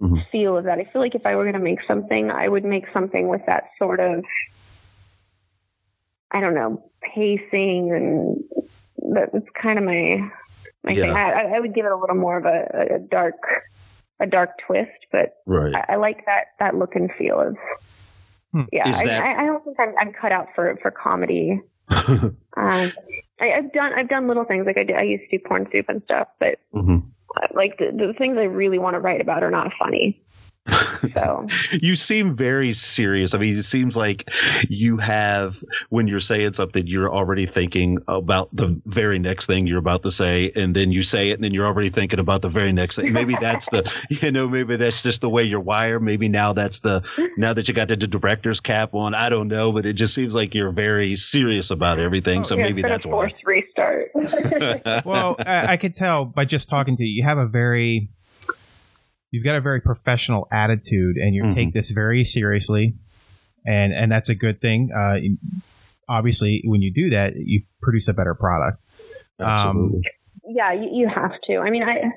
[0.00, 0.28] Mhm.
[0.32, 0.80] feel of that.
[0.80, 3.42] I feel like if I were going to make something, I would make something with
[3.46, 4.24] that sort of,
[6.32, 8.42] I don't know, pacing and
[9.14, 10.28] that's kind of my
[10.82, 11.04] my thing.
[11.04, 11.12] Yeah.
[11.14, 13.34] I, I- I would give it a little more of a, a dark
[14.22, 15.74] a dark twist, but right.
[15.74, 17.56] I, I like that that look and feel of.
[18.52, 18.62] Hmm.
[18.72, 21.60] Yeah, I, that- I, I don't think I'm, I'm cut out for for comedy.
[22.54, 22.92] Um,
[23.40, 25.66] I, I've done I've done little things like I did, I used to do porn
[25.72, 27.02] soup and stuff, but Mhm.
[27.34, 30.22] uh, like the, the things I really want to write about are not funny.
[31.16, 33.34] So you seem very serious.
[33.34, 34.30] I mean, it seems like
[34.68, 39.80] you have, when you're saying something, you're already thinking about the very next thing you're
[39.80, 42.48] about to say, and then you say it, and then you're already thinking about the
[42.48, 43.12] very next thing.
[43.12, 46.02] Maybe that's the, you know, maybe that's just the way you're wired.
[46.02, 47.02] Maybe now that's the,
[47.36, 50.34] now that you got the, director's cap on, I don't know, but it just seems
[50.34, 52.40] like you're very serious about everything.
[52.40, 53.30] Oh, so yeah, maybe it's been that's a why.
[53.30, 55.04] forced restart.
[55.04, 58.10] well, I, I could tell by just talking to you, you have a very
[59.32, 61.54] you've got a very professional attitude, and you Mhm.
[61.56, 62.94] take this very seriously,
[63.66, 64.92] and and that's a good thing.
[64.92, 65.16] Uh,
[66.08, 68.78] obviously, when you do that, you produce a better product.
[69.40, 70.02] Um, Absolutely.
[70.48, 71.56] yeah, you, you have to.
[71.56, 72.12] I mean, I,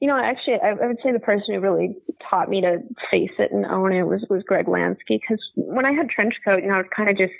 [0.00, 1.94] you know, actually, I, I would say the person who really
[2.28, 2.78] taught me to
[3.10, 5.20] face it and own it was was Greg Lansky.
[5.20, 7.32] Because when I had trench coat, you know, it's kind of just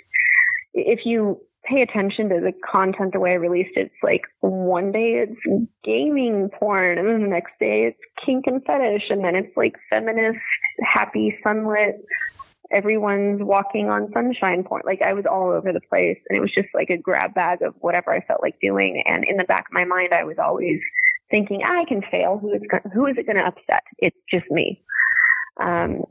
[0.73, 4.91] if you pay attention to the content the way I released it, it's like one
[4.91, 9.35] day it's gaming porn, and then the next day it's kink and fetish, and then
[9.35, 10.39] it's like feminist,
[10.81, 12.03] happy, sunlit.
[12.71, 14.81] Everyone's walking on sunshine porn.
[14.85, 17.61] Like I was all over the place, and it was just like a grab bag
[17.61, 19.03] of whatever I felt like doing.
[19.05, 20.79] And in the back of my mind, I was always
[21.29, 22.39] thinking, I can fail.
[22.39, 23.83] Who is go- who is it going to upset?
[23.99, 24.81] It's just me.
[25.59, 26.03] Um,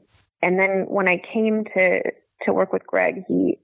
[0.43, 2.01] and then when I came to
[2.45, 3.59] to work with Greg, he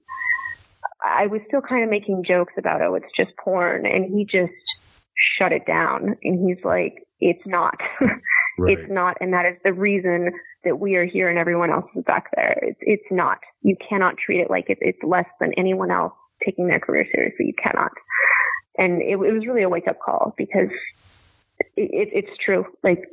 [1.03, 4.53] I was still kind of making jokes about oh, it's just porn, and he just
[5.37, 6.15] shut it down.
[6.23, 7.75] And he's like, it's not.
[8.57, 8.77] right.
[8.77, 10.31] It's not, and that is the reason
[10.63, 12.57] that we are here and everyone else is back there.
[12.61, 13.39] It's, it's not.
[13.61, 16.13] You cannot treat it like it's, it's less than anyone else
[16.45, 17.47] taking their career seriously.
[17.47, 17.91] You cannot.
[18.77, 20.69] And it, it was really a wake up call because
[21.75, 22.65] it, it, it's true.
[22.83, 23.03] Like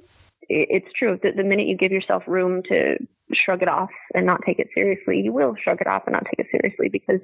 [0.48, 2.96] it's true that the minute you give yourself room to
[3.34, 6.24] shrug it off and not take it seriously, you will shrug it off and not
[6.24, 7.20] take it seriously because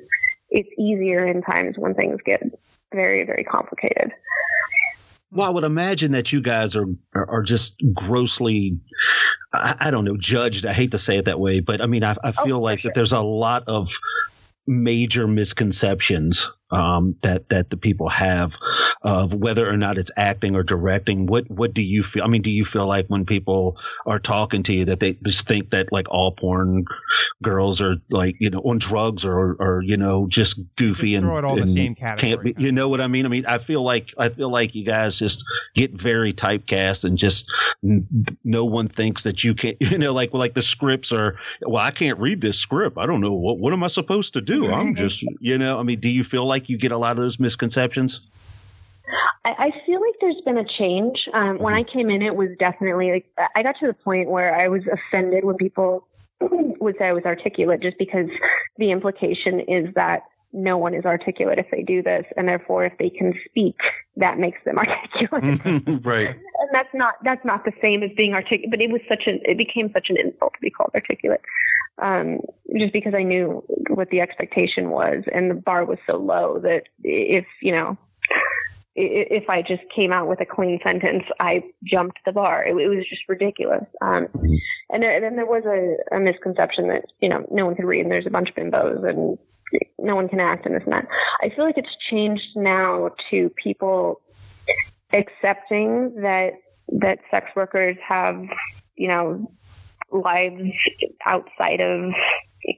[0.50, 2.42] it's easier in times when things get
[2.92, 4.11] very, very complicated.
[5.30, 8.78] Well, I would imagine that you guys are are, just grossly,
[9.52, 10.66] I, I don't know, judged.
[10.66, 12.62] I hate to say it that way, but I mean, I, I Oh, feel for
[12.62, 12.90] like sure.
[12.90, 13.90] that there's a lot of
[14.66, 18.58] major misconceptions um, that that the people have
[19.02, 21.26] of whether or not it's acting or directing.
[21.26, 22.24] What what do you feel?
[22.24, 25.46] I mean, do you feel like when people are talking to you that they just
[25.46, 26.87] think that like all porn
[27.42, 31.37] girls are like you know on drugs or or you know just goofy Just and,
[31.37, 33.26] it all in the and can't be, you know what I mean?
[33.26, 37.18] I mean, I feel like I feel like you guys just get very typecast and
[37.18, 37.50] just
[37.85, 38.06] n-
[38.44, 39.74] no one thinks that you can.
[39.92, 41.37] You know, like like the scripts are.
[41.61, 42.96] Well, I can't read this script.
[42.96, 44.72] I don't know what what am I supposed to do.
[44.72, 45.78] I'm just you know.
[45.78, 48.20] I mean, do you feel like you get a lot of those misconceptions?
[49.44, 51.29] I, I feel like there's been a change.
[51.35, 54.55] Um, when I came in, it was definitely like I got to the point where
[54.55, 56.07] I was offended when people
[56.40, 58.27] would say I was articulate, just because
[58.79, 60.22] the implication is that
[60.53, 63.77] no one is articulate if they do this, and therefore, if they can speak,
[64.17, 66.05] that makes them articulate.
[66.05, 66.29] right.
[66.29, 68.71] and that's not that's not the same as being articulate.
[68.71, 71.41] But it was such an it became such an insult to be called articulate,
[72.01, 72.41] um,
[72.79, 76.85] just because I knew what the expectation was, and the bar was so low that
[77.03, 77.97] if you know
[78.95, 82.62] if I just came out with a clean sentence, I jumped the bar.
[82.62, 83.85] It, it was just ridiculous.
[84.03, 84.29] Um,
[84.91, 88.03] and then then there was a, a misconception that you know no one could read,
[88.03, 89.38] and there's a bunch of bimbos, and
[89.98, 91.06] no one can act, and this and that.
[91.42, 94.20] I feel like it's changed now to people
[95.12, 96.52] accepting that
[96.88, 98.42] that sex workers have
[98.96, 99.50] you know
[100.11, 100.62] lives
[101.26, 102.12] outside of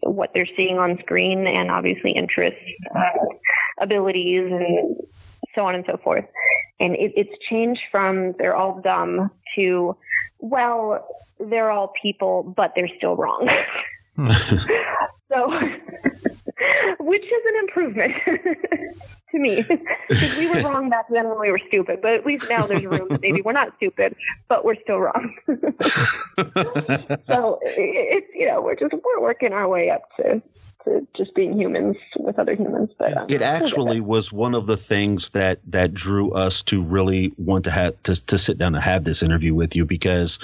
[0.02, 2.60] what they're seeing on screen and obviously interests
[2.94, 4.96] uh, abilities and
[5.54, 6.24] so on and so forth
[6.80, 9.96] and it, it's changed from they're all dumb to
[10.38, 11.06] well
[11.50, 13.48] they're all people but they're still wrong
[15.32, 15.52] so
[17.00, 18.14] which is an improvement
[19.30, 19.64] to me.
[20.08, 22.84] Because we were wrong back then when we were stupid but at least now there's
[22.84, 23.08] room.
[23.08, 24.16] That maybe we're not stupid
[24.48, 25.34] but we're still wrong.
[27.26, 30.42] So it's you know we're just we're working our way up to
[30.84, 34.76] to just being humans with other humans but um, It actually was one of the
[34.76, 38.84] things that that drew us to really want to have to, to sit down and
[38.84, 40.38] have this interview with you because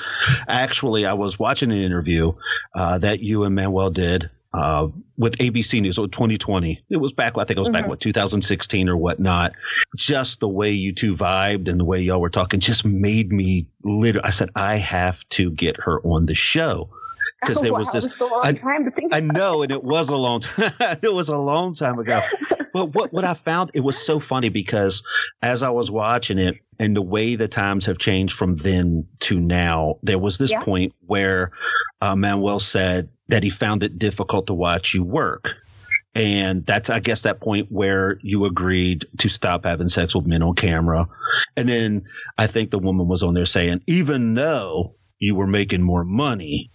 [0.49, 2.33] actually I was watching an interview
[2.75, 6.82] uh, that you and Manuel did uh, with ABC News, so 2020.
[6.90, 7.88] It was back, I think it was back, Mhm.
[7.88, 9.52] what, 2016 or whatnot.
[9.96, 13.68] Just the way you two vibed and the way y'all were talking just made me
[13.84, 16.90] literally, I said, I have to get her on the show.
[17.40, 19.82] Because oh, there wow, was this, was I- time to think I know, and it
[19.82, 20.72] was a long time.
[21.02, 22.20] it was a long time ago.
[22.72, 25.02] But what what I found it was so funny because
[25.42, 29.40] as I was watching it, and the way the times have changed from then to
[29.40, 30.60] now, there was this Yeah.
[30.60, 31.50] point where
[32.00, 35.55] uh, Manuel said that he found it difficult to watch you work.
[36.14, 40.43] And that's, I guess, that point where you agreed to stop having sex with men
[40.43, 41.07] on camera.
[41.57, 42.05] And then
[42.37, 46.71] I think the woman was on there saying, even though you were making more money,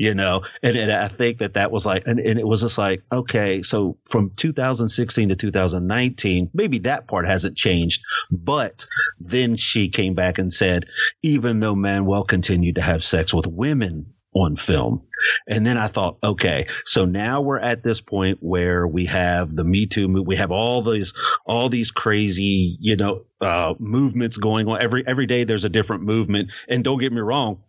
[0.00, 2.78] you know and, and i think that that was like and, and it was just
[2.78, 8.86] like okay so from 2016 to 2019 maybe that part hasn't changed but
[9.20, 10.86] then she came back and said
[11.22, 15.02] even though manuel continued to have sex with women on film.
[15.46, 19.64] And then i thought okay so now we're at this point where we have the
[19.64, 21.12] me too we have all these
[21.44, 24.80] all these crazy you know uh movements going on.
[24.80, 26.52] Every every day there's a different movement.
[26.68, 27.62] And don't get me wrong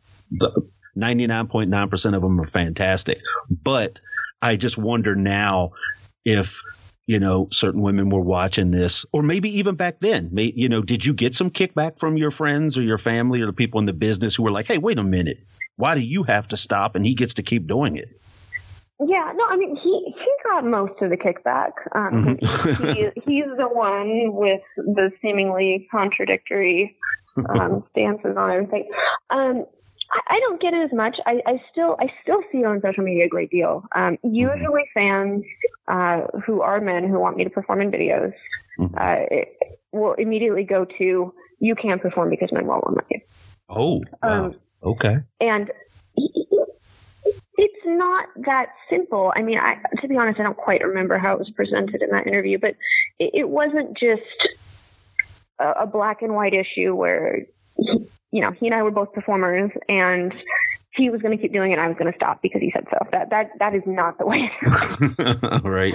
[0.95, 3.19] Ninety nine point nine percent of them are fantastic,
[3.49, 3.99] but
[4.41, 5.71] I just wonder now
[6.25, 6.61] if
[7.07, 10.31] you know certain women were watching this, or maybe even back then.
[10.33, 13.53] You know, did you get some kickback from your friends or your family or the
[13.53, 15.39] people in the business who were like, "Hey, wait a minute,
[15.81, 18.09] why do you have to stop and he gets to keep doing it?"
[18.99, 21.71] Yeah, no, I mean he he got most of the kickback.
[21.95, 22.93] Um, Mhm.
[22.93, 26.97] he, he's the one with the seemingly contradictory
[27.49, 28.85] um, stances on everything.
[29.31, 29.65] Um,
[30.11, 31.17] I, I don't get it as much.
[31.25, 33.83] I, I still I still see it on social media a great deal.
[33.95, 35.43] Um, usually fans
[35.87, 38.33] uh, who are men who want me to perform in videos
[38.79, 38.93] Mhm.
[38.95, 39.47] uh, it,
[39.91, 43.19] will immediately go to you can't perform because men won't let you.
[43.69, 44.45] Oh, wow.
[44.45, 45.17] Um, okay.
[45.39, 45.71] and
[47.61, 49.31] it's not that simple.
[49.35, 52.09] I mean, I, to be honest, I don't quite remember how it was presented in
[52.09, 52.71] that interview, but
[53.19, 54.21] it, it wasn't just
[55.59, 57.45] a, a black and white issue where,
[57.77, 60.33] he, you know, he and I were both performers and
[60.95, 62.71] he was going to keep doing it and I was going to stop because he
[62.73, 62.97] said so.
[63.11, 65.93] That, that, that is not the way it right.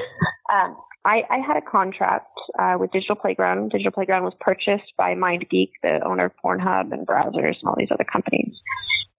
[0.53, 3.71] um, I, I had a contract uh, with Digital Playground.
[3.71, 7.91] Digital Playground was purchased by MindGeek, the owner of Pornhub and Brazzers and all these
[7.93, 8.57] other companies.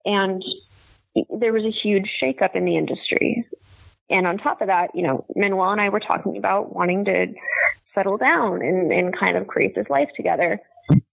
[0.04, 0.44] And
[1.40, 3.46] there was a huge shakeup in the industry.
[4.10, 7.26] And on top of that, you know, Manuel and I were talking about wanting to
[7.94, 10.60] settle down and, and kind of create this life together.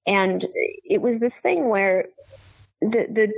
[0.06, 0.46] And
[0.84, 2.06] it was this thing where
[2.82, 3.34] the, the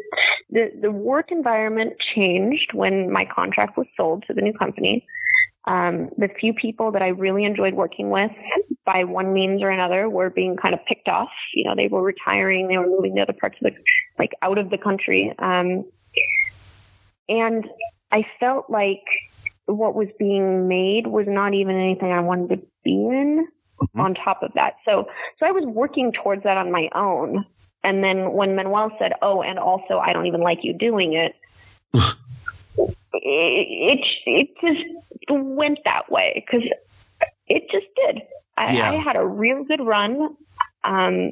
[0.50, 5.06] the the work environment changed when my contract was sold to the new company.
[5.68, 8.32] Um, the few people that I really enjoyed working with,
[8.86, 11.30] by one means or another, were being kind of picked off.
[11.54, 13.80] You know, they were retiring, they were moving to other parts of the,
[14.18, 15.86] like out of the country, um,
[17.30, 17.68] and
[18.12, 19.04] I felt like
[19.66, 23.48] what was being made was not even anything I wanted to be in.
[23.82, 24.04] Mhm.
[24.04, 27.46] On top of that, so so I was working towards that on my own.
[27.84, 31.36] And then when Manuel said, "Oh, and also I don't even like you doing it,"
[32.78, 34.86] it, it just
[35.30, 36.68] went that way because
[37.48, 38.22] it just did.
[38.58, 38.92] I, Yeah.
[38.92, 40.36] I had a real good run.
[40.84, 41.32] Um,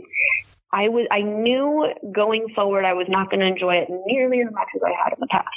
[0.71, 4.51] I was I knew going forward I was not going to enjoy it nearly as
[4.51, 5.47] much as I had in the past.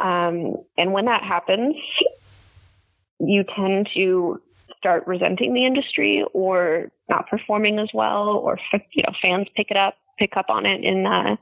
[0.00, 1.76] Um, and when that happens,
[3.20, 4.40] you tend to
[4.78, 8.58] start resenting the industry or not performing as well, or
[8.92, 11.36] you know fans pick it up, pick up on it, and uh,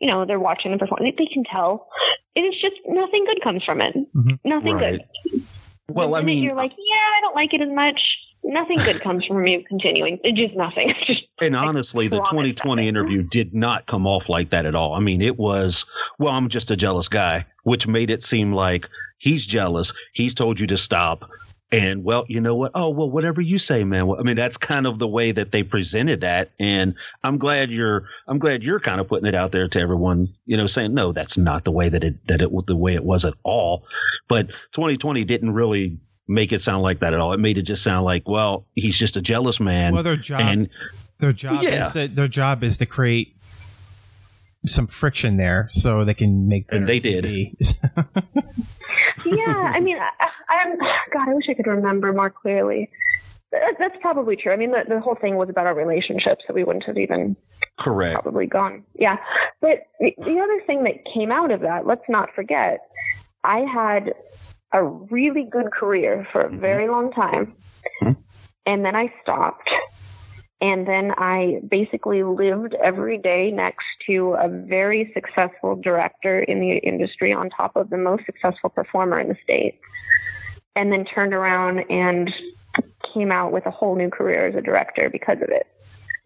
[0.00, 1.14] you know they're watching the performance.
[1.18, 1.88] They can tell.
[2.34, 3.94] It is just nothing good comes from it.
[4.16, 4.38] Mhm.
[4.44, 5.00] Nothing Right.
[5.24, 5.42] good.
[5.90, 7.98] Well, I mean, you're like, yeah, I don't like it as much.
[8.44, 10.18] Nothing good comes from you continuing.
[10.22, 10.94] It just nothing.
[11.06, 12.88] Just And honestly, the 2020 that.
[12.88, 14.94] interview did not come off like that at all.
[14.94, 15.84] I mean, it was,
[16.20, 19.92] well, I'm just a jealous guy, which made it seem like he's jealous.
[20.12, 21.28] He's told you to stop.
[21.70, 22.72] And well, you know what?
[22.74, 24.06] Oh, well, whatever you say, man.
[24.06, 26.50] Well, I mean, that's kind of the way that they presented that.
[26.58, 30.28] And I'm glad you're, I'm glad you're kind of putting it out there to everyone,
[30.46, 32.94] you know, saying, no, that's not the way that it, that it was the way
[32.94, 33.84] it was at all.
[34.28, 37.32] But 2020 didn't really make it sound like that at all.
[37.34, 39.92] It made it just sound like, well, he's just a jealous man.
[39.92, 40.68] Well, their job, and
[41.20, 41.86] their job Yeah.
[41.88, 43.34] is to, their job is to create
[44.66, 47.56] some friction there so they can make And better they did.
[49.24, 50.76] Yeah, I mean, I, I'm
[51.12, 51.28] God.
[51.28, 52.90] I wish I could remember more clearly.
[53.50, 54.52] That's probably true.
[54.52, 57.36] I mean, the, the whole thing was about our relationship, so we wouldn't have even
[57.78, 58.22] correct.
[58.22, 58.84] probably gone.
[58.94, 59.16] Yeah,
[59.60, 62.80] but the, the other thing that came out of that, let's not forget,
[63.44, 64.12] I had
[64.72, 67.54] a really good career for a very long time,
[68.02, 68.16] Mhm.
[68.66, 69.68] and then I stopped.
[70.60, 76.78] And then I basically lived every day next to a very successful director in the
[76.78, 79.78] industry on top of the most successful performer in the state.
[80.74, 82.30] And then turned around and
[83.14, 85.66] came out with a whole new career as a director because of it.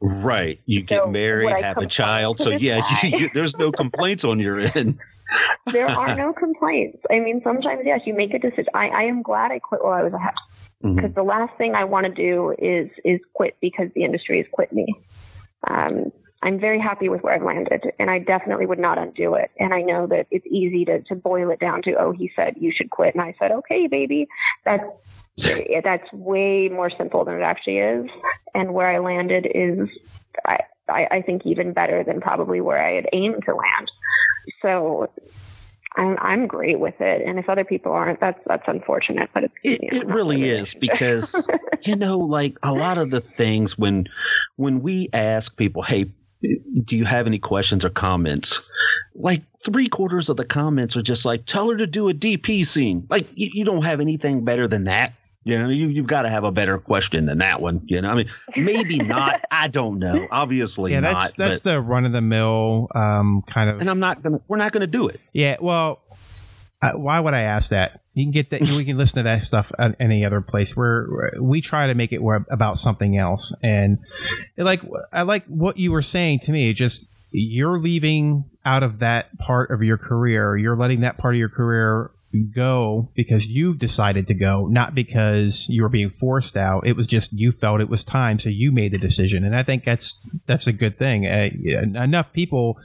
[0.01, 0.61] Right.
[0.66, 2.40] You get So, married, have a child.
[2.40, 4.99] So yeah, you, you, there's no complaints on your end.
[5.66, 6.99] There are no complaints.
[7.11, 8.68] I mean, sometimes, yes, you make a decision.
[8.75, 10.35] I, I am glad I quit while I was ahead
[10.83, 14.47] because the last thing I want to do is is quit because the industry has
[14.53, 14.87] quit me.
[15.68, 19.53] Um, I'm very happy with where I've landed, and I definitely would not undo it.
[19.61, 22.57] And I know that it's easy to, to boil it down to, oh, he said
[22.59, 24.27] you should quit, and I said, okay, baby.
[24.64, 24.85] That's
[25.85, 28.07] that's way more simple than it actually is.
[28.55, 29.89] And where I landed is,
[30.45, 30.59] I,
[30.89, 33.91] I, I think, even better than probably where I had aimed to land.
[34.61, 35.11] So
[35.97, 37.22] I'm I'm great with it.
[37.26, 39.30] And if other people aren't, that's that's unfortunate.
[39.34, 41.49] But it's, It, you know, it really is because
[41.82, 44.09] you know, like a lot of the things when
[44.57, 46.07] when we ask people, "Hey,
[46.84, 48.68] do you have any questions or comments?"
[49.14, 52.64] Like three quarters of the comments are just like, "Tell her to do a DP
[52.64, 55.12] scene." Like you, you don't have anything better than that.
[55.45, 57.82] You know, you, you've got to have a better question than that one.
[57.86, 59.40] You know, I mean, maybe not.
[59.51, 60.28] I don't know.
[60.30, 61.36] Obviously yeah, that's not.
[61.36, 63.80] that's but- the run of the mill um, kind of.
[63.80, 64.40] and I'm not gonna.
[64.47, 65.20] We're not gonna do it.
[65.32, 66.01] Yeah, well,
[66.80, 68.03] uh, why would I ask that?
[68.14, 68.61] You can get that.
[68.62, 70.76] we can listen to that stuff at any other place.
[70.76, 72.20] Where where we try to make it
[72.51, 73.99] about something else, and
[74.57, 74.82] like
[75.12, 76.72] I like what you were saying to me.
[76.72, 80.57] Just you're leaving out of that part of your career.
[80.57, 85.66] You're letting that part of your career go because you've decided to go, not because
[85.68, 86.87] you were being forced out.
[86.87, 89.62] It was just you felt it was time, so you made the decision, and I
[89.62, 91.26] think that's that's a good thing.
[91.26, 91.51] Uh,
[92.03, 92.78] enough people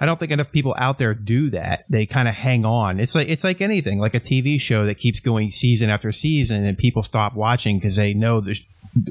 [0.00, 1.84] I don't think enough people out there do that.
[1.88, 3.00] They kind of hang on.
[3.00, 6.64] It's like it's like anything, like a TV show that keeps going season after season,
[6.64, 8.62] and people stop watching because they know there's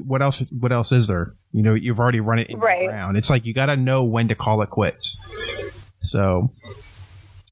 [0.06, 0.42] what else.
[0.58, 1.34] What else is there?
[1.52, 2.88] You know, you've already run it Right.
[2.88, 3.16] the.
[3.16, 5.20] It's like you got to know when to call it quits.
[6.02, 6.50] So,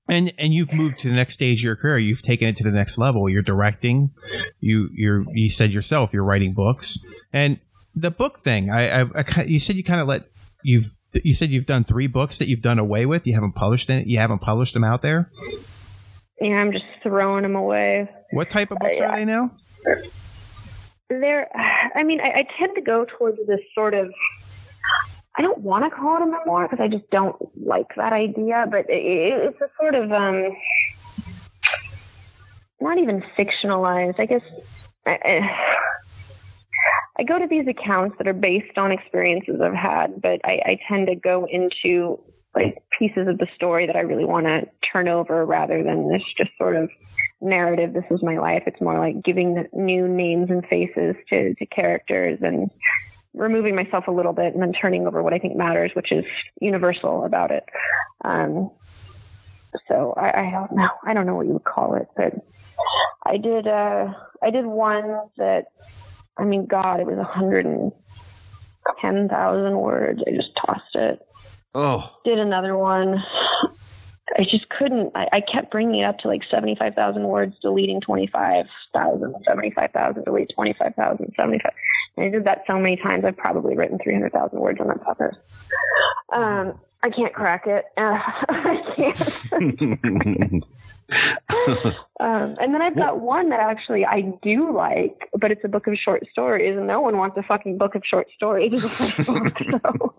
[0.08, 1.98] and and you've moved to the next stage of your career.
[1.98, 3.28] You've taken it to the next level.
[3.28, 4.10] You're directing.
[4.60, 6.98] You you're you said yourself you're writing books
[7.32, 7.58] and
[7.94, 8.70] the book thing.
[8.70, 10.24] I, I, I you said you kind of let
[10.62, 13.26] you've you said you've done three books that you've done away with.
[13.26, 14.06] You haven't published it.
[14.06, 15.30] You haven't published them out there.
[16.40, 18.10] Yeah, I'm just throwing them away.
[18.32, 19.52] What type of books Uh, are they now?
[21.08, 21.48] They're,
[21.94, 24.12] I mean, I, I tend to go towards this sort of.
[25.38, 28.66] I don't want to call it a memoir because I just don't like that idea,
[28.70, 30.56] but it, it, it's a sort of um,
[32.80, 34.18] not even fictionalized.
[34.18, 34.42] I guess
[35.06, 35.76] I, I-
[37.18, 40.78] I go to these accounts that are based on experiences I've had, but I, I
[40.86, 42.20] tend to go into
[42.54, 46.20] like pieces of the story that I really want to turn over rather than this
[46.36, 46.90] just sort of
[47.40, 47.94] narrative.
[47.94, 48.64] This is my life.
[48.66, 52.70] It's more like giving new names and faces to, to characters and
[53.36, 56.24] removing myself a little bit and then turning over what I think matters, which is
[56.60, 57.64] universal about it.
[58.24, 58.70] Um,
[59.88, 60.88] so I, I don't know.
[61.04, 62.34] I don't know what you would call it, but
[63.24, 63.68] I did.
[63.68, 64.12] Uh,
[64.42, 65.66] I did one that.
[66.38, 67.92] I mean, God, it was a hundred and
[69.00, 70.22] ten thousand words.
[70.26, 71.20] I just tossed it
[71.78, 73.22] Oh, did another one.
[74.36, 75.12] I just couldn't.
[75.14, 81.32] I, I kept bringing it up to like 75,000 words, deleting 25,000, 75,000, delete 25,000,
[81.36, 81.72] 75.
[82.16, 85.30] And I did that so many times, I've probably written 300,000 words on that puppet.
[86.32, 87.84] Um, I can't crack it.
[87.96, 88.18] Uh,
[88.48, 90.64] I can't.
[92.18, 95.86] Um, and then I've got one that actually I do like, but it's a book
[95.86, 98.72] of short stories, and no one wants a fucking book of short stories.
[98.72, 100.14] as a first book, so.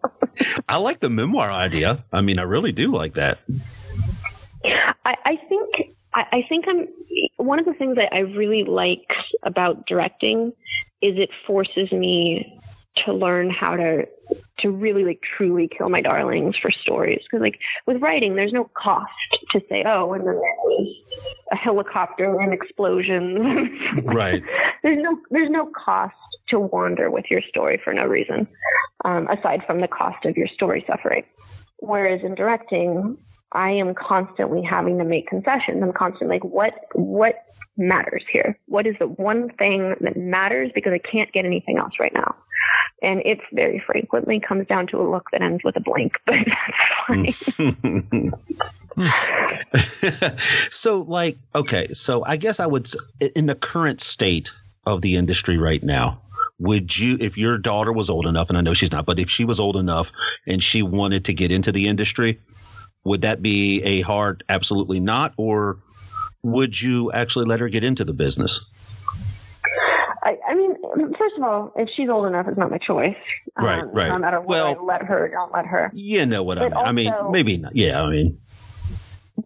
[0.70, 2.06] I like the memoir idea.
[2.14, 3.40] I mean, I really do like that.
[5.06, 6.88] I, I think I, I think I'm
[7.38, 9.08] one of the things that I really like
[9.44, 10.54] about directing
[11.02, 12.60] is it forces me
[13.06, 14.08] to learn how to
[14.60, 17.22] to really like truly kill my darlings for stories.
[17.24, 19.12] Because like with writing there's no cost
[19.52, 20.96] to say oh and then there was
[21.52, 23.70] a helicopter and explosions.
[24.04, 24.42] Right.
[24.84, 26.16] there's no there's no cost
[26.50, 28.48] to wander with your story for no reason
[29.06, 31.24] um, aside from the cost of your story suffering.
[31.80, 33.18] Whereas in directing
[33.58, 35.82] i am constantly having to make concessions.
[35.82, 37.36] I'm constantly like what what
[37.76, 38.58] matters here?
[38.68, 40.72] What is the one thing that matters?
[40.74, 42.36] Because i can't get anything else right now.
[43.02, 46.36] And it very frequently comes down to a look that ends with a blank but
[47.08, 47.36] that's
[48.06, 48.32] fine.
[50.72, 52.90] So, like, okay, so I guess I would,
[53.36, 54.52] in the current state
[54.86, 56.22] of the industry right now,
[56.60, 59.30] would you, if your daughter was old enough, and I know she's not, but if
[59.30, 60.12] she was old enough
[60.48, 62.40] and she wanted to get into the industry,
[63.08, 65.34] would that be a hard absolutely not?
[65.38, 65.78] Or
[66.44, 68.66] would you actually let her get into the business?
[70.24, 70.76] I, I mean,
[71.18, 73.16] first of all, if she's old enough, it's not my choice.
[73.58, 74.10] Right, Um, right.
[74.10, 75.90] No matter what Well- I let her, or don't let her.
[75.94, 76.72] You know what I mean.
[76.72, 77.76] But I mean, maybe not.
[77.76, 78.38] Yeah, I mean,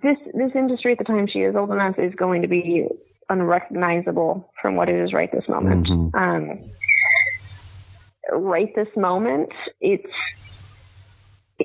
[0.01, 2.88] This this industry at the time she is old enough is going to be
[3.30, 5.86] unrecognizable from what it is right this moment.
[5.88, 6.16] Mhm.
[6.16, 6.59] Um,
[8.32, 9.49] right this moment,
[9.82, 10.12] it's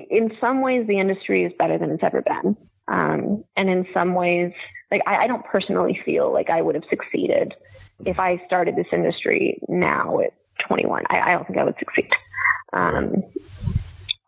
[0.09, 2.55] in some ways the industry is better than it's ever been.
[2.87, 4.53] Um, and in some ways,
[4.91, 7.53] like I, I don't personally feel like I would have succeeded
[8.05, 10.31] if I started this industry now at
[10.67, 11.03] 21.
[11.09, 12.09] I, I don't think I would succeed.
[12.73, 13.23] Um,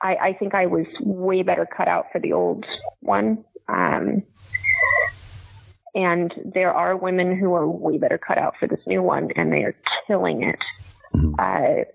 [0.01, 2.65] I, I think I was way better cut out for the old
[3.01, 3.43] one.
[3.67, 4.23] Um,
[5.95, 9.51] and there are women who are way better cut out for this new one, and
[9.51, 9.75] they are
[10.07, 10.59] killing it.
[11.15, 11.33] Mhm.
[11.39, 11.85] Uh,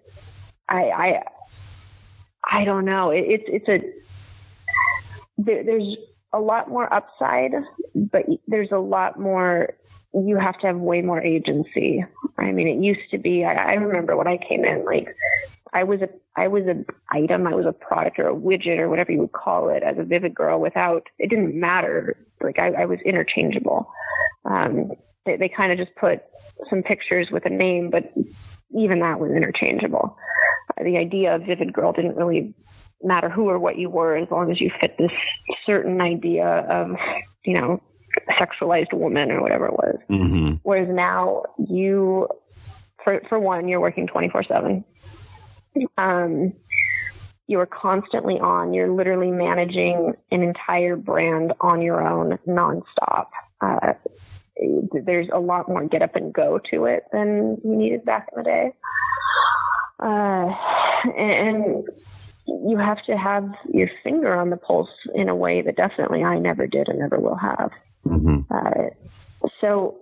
[0.69, 1.23] I, I,
[2.51, 3.11] I don't know.
[3.11, 3.81] It, it's it's a
[5.39, 5.97] there, there's
[6.33, 7.53] a lot more upside,
[7.95, 9.75] but there's a lot more.
[10.13, 12.05] You have to have way more agency.
[12.39, 13.45] I mean, it used to be.
[13.45, 15.15] I, I remember when I came in, like
[15.73, 18.89] I was a I was a item, I was a product or a widget or
[18.89, 20.61] whatever you would call it as a Vivid girl.
[20.61, 22.17] Without it didn't matter.
[22.41, 23.91] Like I, I was interchangeable.
[24.45, 24.93] Um,
[25.27, 26.23] they, they kind of just put
[26.71, 28.13] some pictures with a name, but
[28.79, 30.17] even that was interchangeable.
[30.83, 32.55] The idea of Vivid Girl didn't really
[33.03, 35.13] matter who or what you were as long as you fit this
[35.67, 36.97] certain idea of,
[37.45, 37.83] you know,
[38.41, 39.97] sexualized woman or whatever it was.
[40.11, 40.55] Mm-hmm.
[40.63, 42.29] Whereas now you,
[43.03, 44.85] for, for one, you're working 24 seven.
[45.99, 46.53] Um,
[47.47, 48.73] you are constantly on.
[48.73, 53.27] You're literally managing an entire brand on your own nonstop.
[53.61, 53.95] Uh,
[55.05, 58.39] there's a lot more get up and go to it than you needed back in
[58.39, 58.73] the day.
[60.05, 60.53] Uh,
[61.17, 61.85] and
[62.47, 66.39] you have to have your finger on the pulse in a way that definitely I
[66.39, 67.71] never did and never will have.
[68.07, 68.41] Mm-hmm.
[68.51, 68.91] Uh,
[69.61, 69.97] so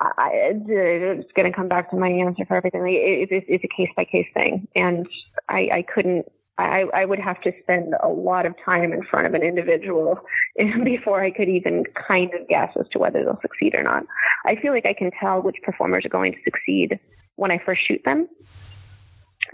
[0.00, 0.30] I,
[0.68, 2.82] it's going to come back to my answer for everything.
[2.86, 5.06] It, it, it's a case by case thing, and
[5.48, 6.26] I, I couldn't.
[6.56, 10.20] I, I would have to spend a lot of time in front of an individual
[10.84, 14.04] before I could even kind of guess as to whether they'll succeed or not.
[14.46, 16.98] I feel like I can tell which performers are going to succeed
[17.36, 18.28] when I first shoot them.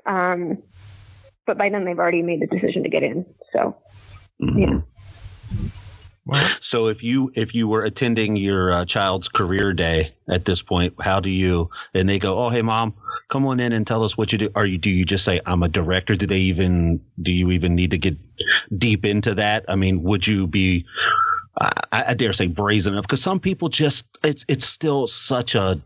[0.05, 0.63] Um,
[1.47, 3.25] but by then they've already made the decision to get in.
[3.53, 3.77] So,
[4.41, 4.59] Mm-hmm.
[4.59, 4.81] yeah.
[6.61, 10.95] So if you if you were attending your uh, child's career day at this point,
[11.01, 11.70] how do you?
[11.95, 12.95] And they go, "Oh, hey, mom,
[13.28, 15.41] come on in and tell us what you do." Are you do you just say,
[15.47, 16.16] "I'm a director"?
[16.16, 18.16] Do they even do you even need to get
[18.78, 19.64] deep into that?
[19.68, 20.87] I mean, would you be?
[21.61, 25.81] I, I dare say brazen enough because some people just it's it's still such a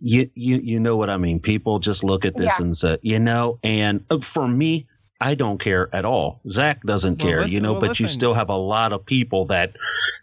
[0.00, 1.40] you you you know what I mean.
[1.40, 2.64] People just look at this Yeah.
[2.64, 4.86] and say, you know, and uh, for me.
[5.22, 6.40] I don't care at all.
[6.50, 9.06] Zach doesn't Well, care, listen- you know, well, but you still have a lot of
[9.06, 9.76] people that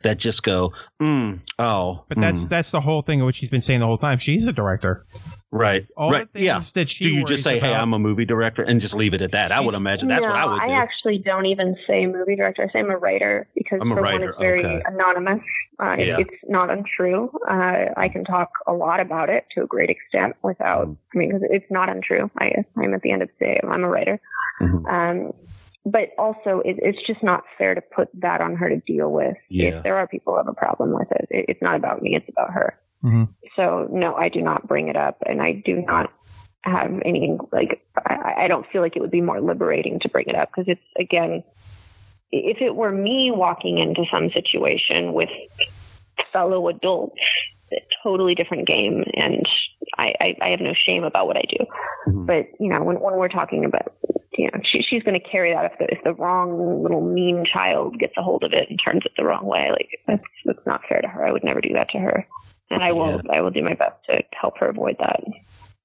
[0.04, 3.50] that just go, mm, oh, But that's mm, that's the whole thing of what she's
[3.50, 4.20] been saying the whole time.
[4.20, 5.06] She's a director.
[5.52, 6.62] right, All right, the things yeah.
[6.76, 9.22] that she Do you just say, "Hey, I'm a movie director," and just leave it
[9.22, 9.52] at that?
[9.52, 10.66] I would imagine that's no, what I would do.
[10.66, 12.64] I actually don't even say movie director.
[12.64, 14.82] I say I'm a writer because I'm a for writer, one, it's very okay.
[14.86, 15.42] anonymous.
[15.82, 16.18] Uh, Yeah.
[16.20, 17.32] It's not untrue.
[17.50, 20.88] Uh, I can talk a lot about it to a great extent without.
[20.88, 20.98] Mm.
[21.14, 22.30] I mean, 'cause it's not untrue.
[22.38, 24.20] I, I'm at the end of the day, I'm a writer.
[24.62, 24.86] Mhm.
[24.92, 25.34] Um,
[25.86, 29.36] but also, it, it's just not fair to put that on her to deal with.
[29.50, 29.78] Yeah.
[29.78, 32.16] If there are people who have a problem with it, it it's not about me.
[32.16, 32.78] It's about her.
[33.04, 33.30] Mhm.
[33.56, 36.12] So no, I do not bring it up, and I do not
[36.64, 37.82] have any like.
[37.98, 40.66] I, I don't feel like it would be more liberating to bring it up because
[40.68, 41.44] it's again,
[42.32, 45.30] if it were me walking into some situation with
[46.34, 47.16] fellow adults,
[47.72, 49.46] it's a totally different game, and
[49.98, 51.66] I, I, I have no shame about what I do.
[52.08, 52.26] Mhm.
[52.26, 53.94] But you know, when when we're talking about,
[54.38, 57.46] you know, she, she's going to carry that if the if the wrong little mean
[57.52, 60.66] child gets a hold of it and turns it the wrong way, like that's that's
[60.66, 61.26] not fair to her.
[61.26, 62.28] I would never do that to her,
[62.70, 65.24] and I will I will do my best to help her avoid that.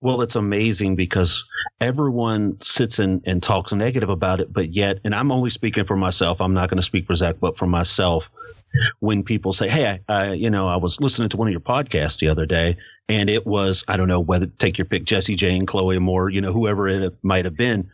[0.01, 1.49] Well, it's amazing because
[1.81, 5.97] everyone sits and, and talks negative about it, but yet, and I'm only speaking for
[5.97, 6.43] myself.
[6.43, 8.31] I'm not going to speak for Zach, but for myself.
[8.99, 11.61] When people say, "Hey, I, I, you know, I was listening to one of your
[11.61, 12.77] podcasts the other day,
[13.09, 16.43] and it was, I don't know whether take your pick, Jesse Jane, Chloe Amour, you
[16.43, 17.89] know, whoever it might have been."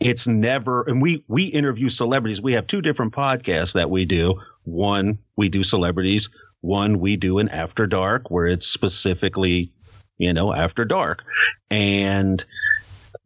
[0.00, 2.42] It's never, and we we interview celebrities.
[2.42, 4.40] We have two different podcasts that we do.
[4.64, 6.28] One we do celebrities.
[6.60, 9.72] One we do an after dark where it's specifically
[10.16, 11.24] you know, after dark.
[11.70, 12.44] And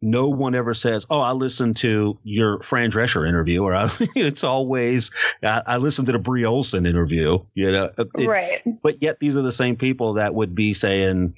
[0.00, 3.74] no one ever says, "Oh, I listened to your Fran Drescher interview," or
[4.16, 5.10] it's always,
[5.42, 8.62] I, "I listened to the Bree Olson interview." You know, It- right.
[8.82, 11.34] but yet these are the same people that would be saying,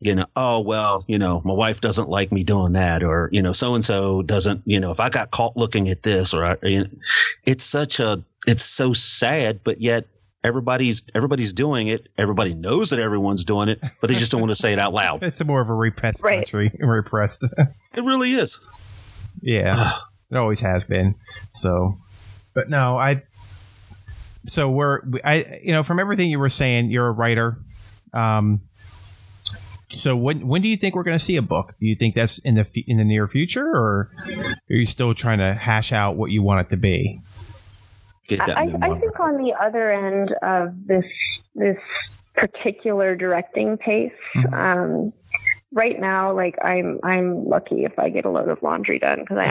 [0.00, 3.42] you know, oh well, you know, my wife doesn't like me doing that, or you
[3.42, 6.44] know, so and so doesn't, you know, if I got caught looking at this, or
[6.44, 6.90] I, you know,
[7.44, 10.06] it's such a, it's so sad, but yet
[10.44, 12.08] everybody's everybody's doing it.
[12.16, 14.94] Everybody knows that everyone's doing it, but they just don't want to say it out
[14.94, 15.22] loud.
[15.24, 16.38] It's more of a repressed Right.
[16.38, 16.70] country.
[16.78, 17.44] Repressed.
[17.94, 18.56] It really is.
[19.42, 19.96] yeah.
[20.30, 21.16] It always has been.
[21.54, 21.96] So,
[22.54, 23.22] but no, I.
[24.46, 27.58] So we're I you know from everything you were saying, you're a writer.
[28.12, 28.60] Um.
[29.94, 31.74] So when when do you think we're going to see a book?
[31.80, 35.38] Do you think that's in the in the near future, or are you still trying
[35.38, 37.20] to hash out what you want it to be?
[38.26, 38.64] Get that I.
[38.82, 41.04] I think on the other end of this
[41.54, 41.78] this
[42.34, 44.52] particular directing pace, Mhm.
[44.52, 45.12] um,
[45.72, 49.38] right now, like I'm I'm lucky if I get a load of laundry done because
[49.38, 49.44] I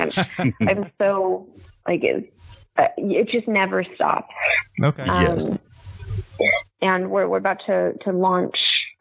[0.44, 1.48] am I'm so
[1.88, 2.32] like it,
[2.78, 4.32] uh, it just never stops.
[4.84, 5.06] Okay.
[5.06, 5.50] Yes.
[5.52, 5.60] Um,
[6.82, 8.56] and we're we're about to to launch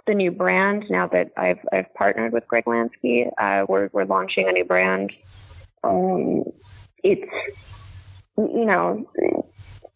[0.07, 3.29] the new brand now that I've I've partnered with Greg Lansky.
[3.39, 5.13] Uh, we're we're launching a new brand.
[5.85, 6.45] Um,
[7.03, 7.31] it's
[8.37, 9.09] you know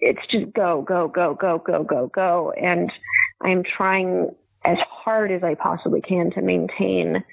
[0.01, 2.93] it's just go go go go go go go, and
[3.41, 4.35] I'm trying
[4.65, 7.25] as hard as I possibly can to maintain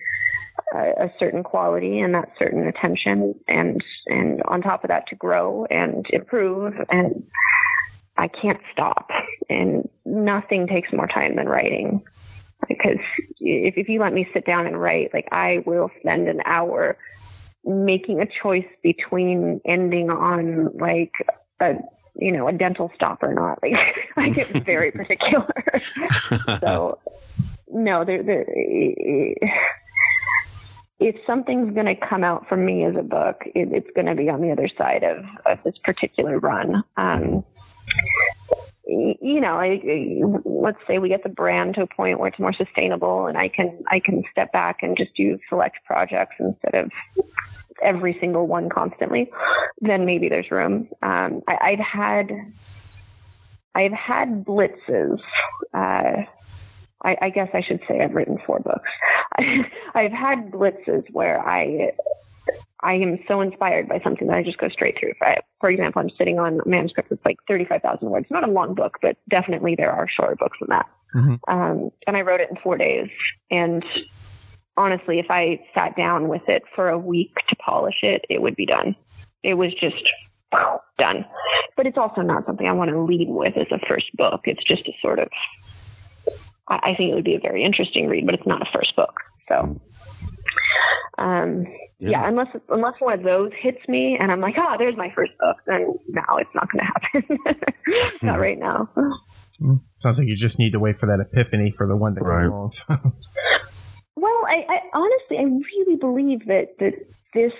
[0.73, 5.15] a, a certain quality and that certain attention, and and on top of that to
[5.15, 7.25] grow and improve and
[8.17, 9.09] I can't stop,
[9.49, 12.03] and nothing takes more time than writing.
[12.67, 12.99] Because
[13.39, 16.97] if if you let me sit down and write, like I will spend an hour
[17.63, 21.11] making a choice between ending on like
[21.59, 21.75] a
[22.15, 23.59] you know a dental stop or not.
[24.17, 25.53] Like I get very particular.
[26.59, 26.99] so
[27.67, 28.45] no, there there
[30.99, 34.15] if something's going to come out from me as a book, it, it's going to
[34.15, 36.83] be on the other side of, of this particular run.
[36.97, 37.43] Um,
[39.38, 39.79] you know, I,
[40.45, 43.49] let's say we get the brand to a point where it's more sustainable, and I
[43.49, 46.91] can I can step back and just do select projects instead of
[47.83, 49.29] every single one constantly.
[49.79, 50.89] Then maybe there's room.
[51.03, 52.31] Um, I, I've had
[53.75, 55.19] I've had blitzes.
[55.71, 56.23] Uh,
[57.03, 58.89] I, I guess I should say I've written four books.
[59.93, 61.91] I've had blitzes where I
[62.84, 65.13] I am so inspired by something that I just go straight through.
[65.21, 68.28] I, for example, I'm sitting on a manuscript that's like 35,000 words.
[68.30, 70.86] Not a long book, but definitely there are shorter books than that.
[71.15, 71.36] Mm-hmm.
[71.47, 73.09] Um, and I wrote it in four days.
[73.49, 73.84] And
[74.75, 78.55] honestly, if I sat down with it for a week to polish it, it would
[78.55, 78.95] be done.
[79.43, 80.03] It was just
[80.97, 81.25] done.
[81.75, 84.41] But it's also not something I want to lead with as a first book.
[84.45, 85.30] It's just a sort of
[86.67, 89.21] I think it would be a very interesting read, but it's not a first book.
[89.47, 89.80] So,
[91.17, 91.65] um,
[91.99, 92.09] yeah.
[92.09, 92.27] yeah.
[92.27, 95.57] unless unless one of those hits me and I'm like, oh, there's my first book,
[95.65, 97.37] then no, it's not going to happen.
[98.21, 98.41] not hmm.
[98.41, 98.89] right now.
[99.59, 99.75] Hmm.
[99.99, 102.49] Sounds like you just need to wait for that epiphany for the one that right.
[102.49, 103.13] comes along.
[104.15, 106.93] well, I, I honestly, I really believe that that
[107.33, 107.53] this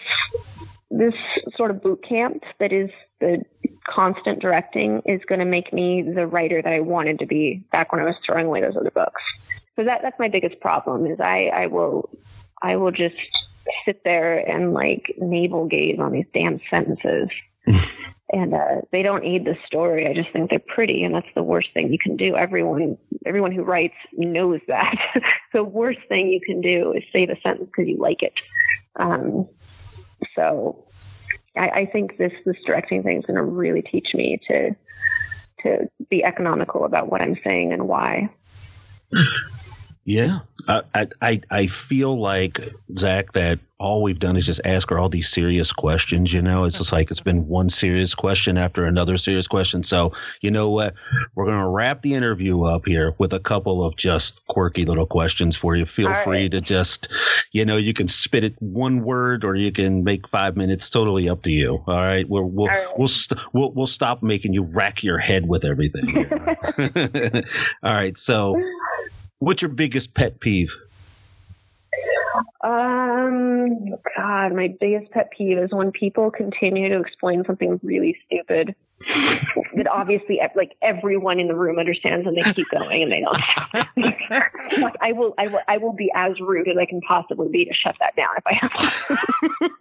[0.89, 1.13] this
[1.55, 3.43] sort of boot camp that is the
[3.89, 7.91] constant directing is going to make me the writer that I wanted to be back
[7.91, 9.21] when I was throwing away those other books.
[9.75, 12.09] So that that's my biggest problem is I I will
[12.62, 13.16] I will just
[13.86, 17.30] sit there and like navel gaze on these damn sentences.
[18.32, 20.08] and uh, they don't aid the story.
[20.08, 22.36] I just think they're pretty, and that's the worst thing you can do.
[22.36, 24.95] Everyone, everyone who writes knows that.
[25.53, 28.34] the worst thing you can do is save a sentence because you like it.
[28.97, 29.47] Um,
[30.36, 30.86] so
[31.55, 34.76] I, I think this this directing thing is going to really teach me to
[35.64, 38.30] to be economical about what I'm saying and why.
[40.08, 40.39] Yeah,
[40.70, 42.62] I, I I feel like
[42.97, 46.34] Zach that all we've done is just ask her all these serious questions.
[46.34, 49.84] You know, it's just like it's been one serious question after another serious question.
[49.84, 50.93] So you know what,
[51.36, 55.58] we're gonna wrap the interview up here with a couple of just quirky little questions
[55.58, 55.86] for you.
[55.86, 56.51] Feel all free right.
[56.51, 57.10] to just,
[57.51, 60.89] you know, you can spit it one word or you can make five minutes.
[60.89, 61.84] Totally up to you.
[61.86, 62.88] All right, we'll we'll right.
[62.97, 66.30] we'll, st- we'll we'll stop making you rack your head with everything.
[67.84, 68.60] all right, so
[69.39, 70.75] What's your biggest pet peeve?
[72.63, 78.75] Um, God, my biggest pet peeve is when people continue to explain something really stupid
[78.99, 83.37] that obviously, like everyone in the room understands, and they keep going and they don't.
[84.81, 87.65] like, I will, I will, I will be as rude as I can possibly be
[87.65, 88.73] to shut that down if I have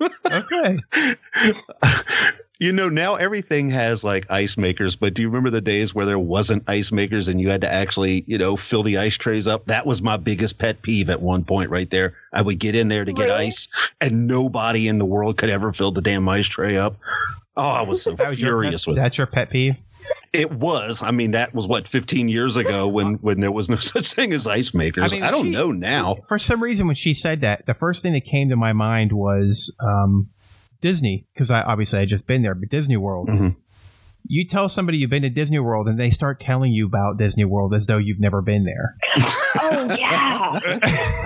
[0.03, 0.83] to.
[1.01, 2.33] okay.
[2.59, 6.07] You know, now everything has like ice makers, but do you remember the days where
[6.07, 9.47] there wasn't ice makers and you had to actually, you know, fill the ice trays
[9.47, 9.67] up?
[9.67, 12.15] That was my biggest pet peeve at one point right there.
[12.33, 13.49] I would get in there to get really?
[13.49, 13.69] ice
[14.01, 16.97] and nobody in the world could ever fill the damn ice tray up.
[17.57, 19.77] Oh, I was so that was furious your, with That's your pet peeve?
[20.33, 21.03] It was.
[21.03, 24.35] I mean, that was what 15 years ago when when there was no such thing
[24.35, 25.13] as ice makers.
[25.13, 26.17] I, mean, I don't she, know now.
[26.29, 29.13] For some reason, when she said that, the first thing that came to my mind
[29.13, 30.29] was um,
[30.83, 33.29] Disney because I obviously I just been there, but Disney World.
[33.29, 33.49] Mm-hmm.
[34.29, 37.45] You tell somebody you've been to Disney World, and they start telling you about Disney
[37.45, 38.97] World as though you've never been there.
[39.61, 40.59] oh yeah,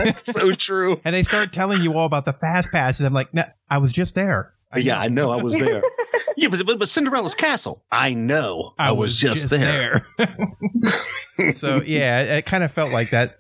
[0.05, 1.01] that's so true.
[1.03, 3.07] And they start telling you all about the fast passes.
[3.07, 4.53] I'm like, no, I was just there.
[4.71, 5.83] I yeah, I know, I was there.
[6.37, 7.83] Yeah, but, but, but, Cinderella's castle.
[7.91, 8.75] I know.
[8.79, 10.07] I, I was, was, just, just there.
[10.19, 11.55] there.
[11.55, 13.37] so yeah, it, it kind of felt like that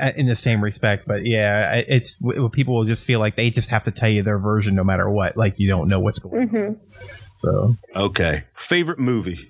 [0.00, 1.06] uh, in the same respect.
[1.06, 2.16] But yeah, it's
[2.52, 5.08] people will just feel like they just have to tell you their version no matter
[5.08, 5.36] what.
[5.36, 6.56] Like you don't know what's going mm-hmm.
[6.56, 6.80] on.
[7.38, 9.48] So okay, favorite movie.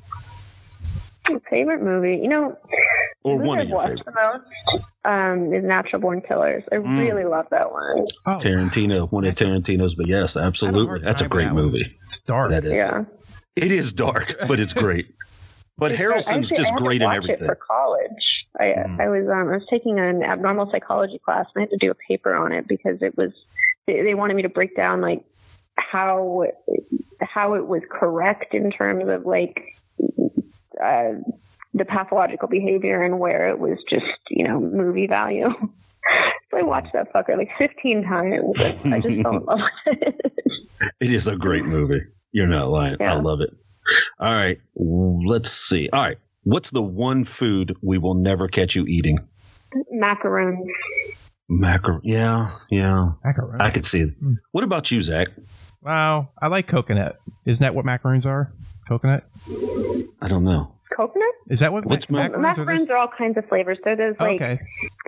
[1.48, 2.58] Favorite movie, you know,
[3.22, 4.04] or one I've watched favorite.
[4.04, 4.40] the
[4.72, 6.64] most um, is Natural Born Killers.
[6.70, 6.98] I mm.
[6.98, 8.06] really love that one.
[8.26, 11.96] Oh, Tarantino, one of Tarantino's, but yes, absolutely, that's a great that movie.
[12.04, 12.50] It's dark.
[12.50, 12.78] That is.
[12.78, 13.04] Yeah.
[13.56, 15.14] It is dark, but it's great.
[15.76, 17.42] But it's Harrelson's actually, just great in everything.
[17.42, 19.00] It for college, I, mm.
[19.00, 21.90] I was um, I was taking an abnormal psychology class, and I had to do
[21.90, 23.32] a paper on it because it was
[23.88, 25.24] they, they wanted me to break down like
[25.76, 26.44] how
[27.20, 29.76] how it was correct in terms of like
[30.82, 31.20] uh,
[31.72, 35.48] the pathological behavior and where it was just, you know, movie value.
[36.50, 38.84] so I watched that fucker like 15 times.
[38.84, 40.32] I just fell in love with it.
[41.00, 42.02] It is a great movie.
[42.32, 42.96] You're not lying.
[43.00, 43.14] Yeah.
[43.14, 43.50] I love it.
[44.18, 44.60] All right.
[44.74, 45.88] Let's see.
[45.92, 46.18] All right.
[46.42, 49.18] What's the one food we will never catch you eating?
[49.90, 50.68] Macaroons.
[51.50, 52.00] Macaron.
[52.02, 53.12] Yeah, yeah.
[53.24, 53.60] Macaroons.
[53.60, 54.10] I could see it.
[54.18, 54.34] Hmm.
[54.52, 55.28] What about you, Zach?
[55.82, 57.16] Wow, I like coconut.
[57.46, 58.52] Isn't that what macaroons are?
[58.88, 59.24] Coconut?
[60.20, 60.70] I don't know.
[60.96, 61.26] Coconut?
[61.50, 62.64] Is that what What's mac- ma- macaroons are?
[62.64, 63.78] Macaroons are all kinds of flavors.
[63.84, 64.60] They're those like okay.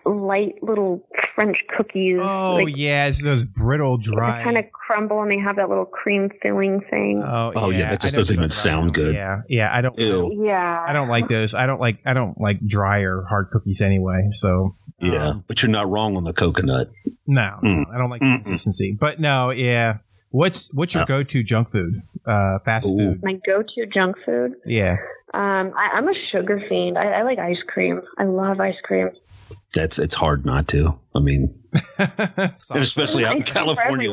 [0.05, 2.19] light little French cookies.
[2.21, 4.39] Oh like, yeah, it's those brittle, dry.
[4.39, 7.23] They kind of crumble and they have that little cream filling thing.
[7.25, 9.15] Oh, Oh, yeah, that just I doesn't even sound good.
[9.15, 9.71] Yeah, yeah.
[9.73, 9.97] I don't.
[9.99, 10.45] Ew.
[10.45, 10.85] yeah.
[10.87, 11.55] I don't like those.
[11.55, 11.99] I don't like.
[12.05, 14.31] I don't like dry or hard cookies anyway.
[14.33, 16.91] So Yeah, um, but you're not wrong on the coconut.
[17.29, 17.85] no, Mm.
[17.95, 18.39] I don't like Mm-mm.
[18.39, 18.97] the consistency.
[18.99, 19.99] But no, yeah.
[20.37, 22.03] What's what's your Uh, go-to junk food?
[22.27, 22.99] Uh, fast Ooh.
[22.99, 23.23] food.
[23.23, 24.53] My go-to junk food.
[24.67, 24.99] Yeah.
[25.33, 26.99] Um, I, I'm a sugar fiend.
[26.99, 28.03] I, I like ice cream.
[28.19, 29.09] I love ice cream.
[29.73, 30.99] That's it's hard not to.
[31.15, 31.59] I mean,
[32.71, 34.13] especially out in Ice cream for California.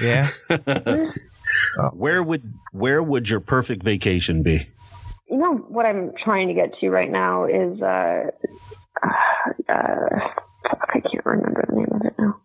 [0.00, 0.28] yeah.
[1.92, 4.66] where would where would your perfect vacation be?
[5.30, 8.30] you know what I'm trying to get to right now is uh,
[9.68, 10.18] uh,
[10.62, 12.40] fuck, I can't remember the name of it now.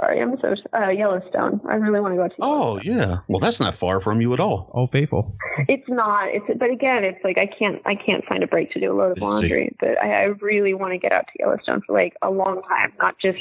[0.00, 1.60] Sorry, I'm so uh, Yellowstone.
[1.68, 2.34] I really want to go to.
[2.40, 3.18] Oh yeah.
[3.26, 4.70] Well, that's not far from you at all.
[4.72, 5.36] Oh, faithful.
[5.66, 6.28] It's not.
[6.28, 7.82] It's but again, it's like I can't.
[7.84, 9.24] I can't find a break to do a load of I see.
[9.26, 9.76] laundry.
[9.80, 12.92] But I, I really want to get out to Yellowstone for like a long time,
[12.98, 13.38] not just.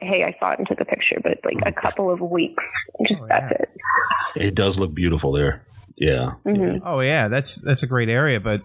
[0.00, 2.62] Hey, I saw it and took a picture, but like a couple of weeks.
[3.08, 3.68] Just Oh, that's it.
[4.36, 5.66] It does look beautiful there.
[5.96, 6.34] Yeah.
[6.46, 6.82] Mhm.
[6.84, 8.38] Oh yeah, that's that's a great area.
[8.38, 8.62] But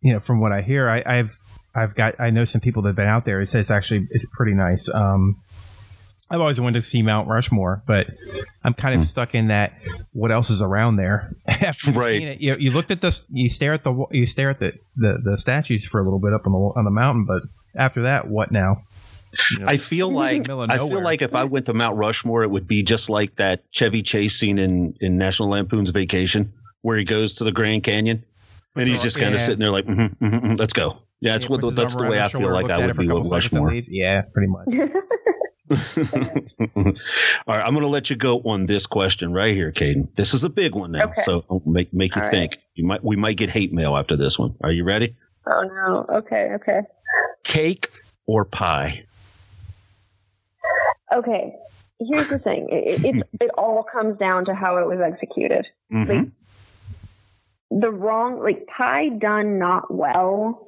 [0.00, 1.38] you know, from what I hear, I, I've
[1.76, 3.40] I've got I know some people that've been out there.
[3.40, 4.88] It says actually it's pretty nice.
[4.88, 5.42] Um,
[6.30, 8.06] I've always wanted to see Mount Rushmore, but
[8.64, 9.10] I'm kind of Hmm.
[9.10, 9.74] stuck in that.
[10.12, 11.34] What else is around there?
[11.46, 12.18] After you've Right.
[12.18, 14.72] seen it, you, you looked at this, you stare at the you stare at the,
[14.96, 17.42] the, the statues for a little bit up on the on the mountain, but
[17.76, 18.82] after that, what now?
[19.52, 22.50] You know, I feel like I feel like if I went to Mount Rushmore, it
[22.50, 26.52] would be just like that Chevy Chase scene in in National Lampoon's Vacation,
[26.82, 28.24] where he goes to the Grand Canyon,
[28.76, 29.46] and he's just kind of Yeah.
[29.46, 30.98] sitting there like, mm mm let's go.
[31.20, 32.94] Yeah, that's yeah, what puts his that's the way I feel like I would it
[32.96, 33.72] for a be with Rushmore.
[33.74, 34.68] Yeah, pretty much.
[35.70, 35.76] All
[37.46, 40.08] right, I'm going to let you go on this question right here, Kayden.
[40.14, 41.22] This is a big one now, Okay.
[41.24, 42.34] so make make you All right.
[42.52, 42.58] think.
[42.74, 44.54] You might we might get hate mail after this one.
[44.62, 45.16] Are you ready?
[45.46, 46.06] oh no.
[46.18, 46.50] Okay.
[46.56, 46.80] Okay.
[47.44, 47.88] Cake
[48.26, 49.04] or pie?
[51.14, 51.54] Okay.
[52.00, 52.68] Here's the thing.
[52.70, 55.66] It, it, it all comes down to how it was executed.
[55.92, 56.32] Mhm.
[57.70, 60.66] The wrong, like pie done not well,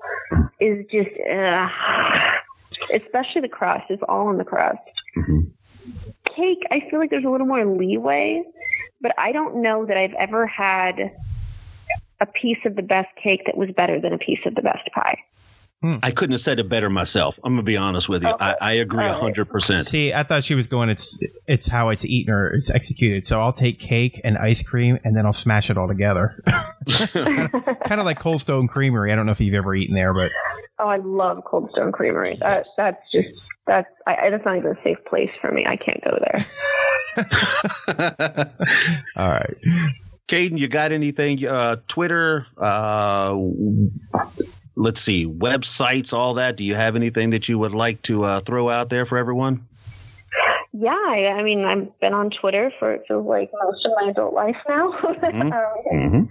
[0.61, 1.69] is just, uh,
[2.95, 3.85] especially the crust.
[3.89, 4.79] It's all in the crust.
[5.17, 5.51] Mhm.
[6.37, 8.43] Cake, I feel like there's a little more leeway,
[9.01, 11.13] but I don't know that I've ever had
[12.21, 14.91] a piece of the best cake that was better than a piece of the best
[14.93, 15.19] pie.
[15.83, 17.39] I couldn't have said it better myself.
[17.45, 18.29] I'm gonna be honest with you.
[18.31, 18.45] Okay.
[18.45, 19.21] I, I agree All a right.
[19.21, 19.87] hundred percent.
[19.87, 20.89] See, I thought she was going.
[20.89, 21.17] It's
[21.47, 23.25] it's how it's eaten or it's executed.
[23.27, 26.43] So I'll take cake and ice cream, and then I'll smash it all together.
[26.87, 29.13] kind of like Cold Stone Creamery.
[29.13, 30.33] I don't know if you've ever eaten there, but
[30.79, 32.37] Oh, I love Cold Stone Creamery.
[32.41, 33.29] That, that's just
[33.67, 35.67] that's I, I- that's not even a safe place for me.
[35.69, 36.47] I can't go there.
[39.17, 39.57] all right.
[40.29, 41.47] Kayden, you got anything?
[41.47, 43.37] Uh, Twitter, uh,
[44.77, 46.57] let's see, websites, all that.
[46.57, 49.67] Do you have anything that you would like to uh, throw out there for everyone?
[50.79, 54.35] Yeah, I, I mean, I've been on Twitter for feels like most of my adult
[54.35, 54.93] life now.
[55.03, 55.53] Mhm.
[55.53, 55.53] um,
[55.93, 56.23] Mm-hmm.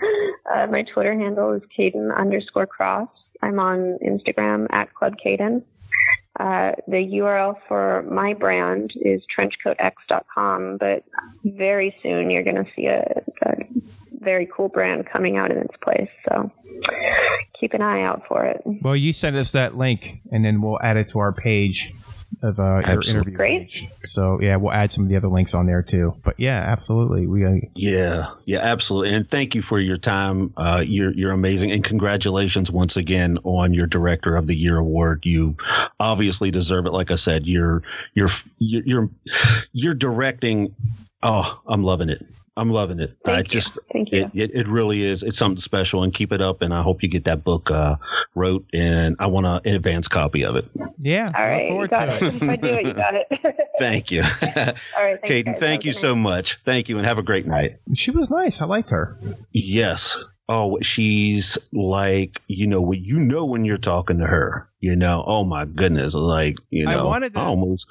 [0.54, 3.10] uh, my Twitter handle is Kayden underscore Kross.
[3.42, 5.64] I'm on Instagram at Club Kayden.
[6.40, 11.04] Uh, the URL for my brand is trenchcoatx.com, but
[11.44, 13.54] very soon you're going to see a, a
[14.20, 16.10] very cool brand coming out in its place.
[16.30, 16.52] So
[17.60, 18.62] keep an eye out for it.
[18.82, 21.94] Well, you send us that link, and then we'll add it to our page
[22.42, 23.36] of uh, your interview.
[23.36, 23.56] Great.
[23.70, 23.88] page.
[24.06, 26.16] So yeah, we'll add some of the other links on there too.
[26.24, 27.28] But yeah, absolutely.
[27.28, 29.14] We uh, Yeah, yeah, absolutely.
[29.14, 30.54] And thank you for your time.
[30.58, 35.26] Uh, you're you're amazing, and congratulations once again on your Director of the Year award.
[35.26, 35.56] You
[36.00, 36.94] obviously deserve it.
[36.94, 37.84] Like I said, you're
[38.14, 38.30] you're
[38.60, 39.10] you're you're,
[39.72, 40.76] you're directing.
[41.24, 42.26] Oh, I'm loving it.
[42.58, 43.18] I'm loving it.
[43.26, 43.44] Thank I you.
[43.46, 44.26] just Thank you.
[44.34, 45.24] it, it it really is.
[45.24, 46.62] It's something special, and keep it up.
[46.62, 47.98] And I hope you get that book uh,
[48.34, 50.66] wrote, and I want a, an advance copy of it.
[51.02, 51.32] yeah.
[51.36, 52.36] All right, Look you forward got to it.
[52.36, 53.28] If I do it, you got it.
[53.80, 54.56] Thank you, All
[55.04, 55.46] right, thanks, Kayden.
[55.46, 55.60] guys.
[55.60, 56.22] Thank Have you good so night.
[56.22, 56.60] much.
[56.64, 57.80] Thank you, and have a great night.
[57.94, 58.62] She was nice.
[58.62, 59.18] I liked her.
[59.52, 60.24] Yes.
[60.48, 65.24] Oh, she's like, you know, when you know when you're talking to her, you know,
[65.28, 66.92] oh my goodness, like, you know.
[66.92, 67.88] I know, wanted to- almost,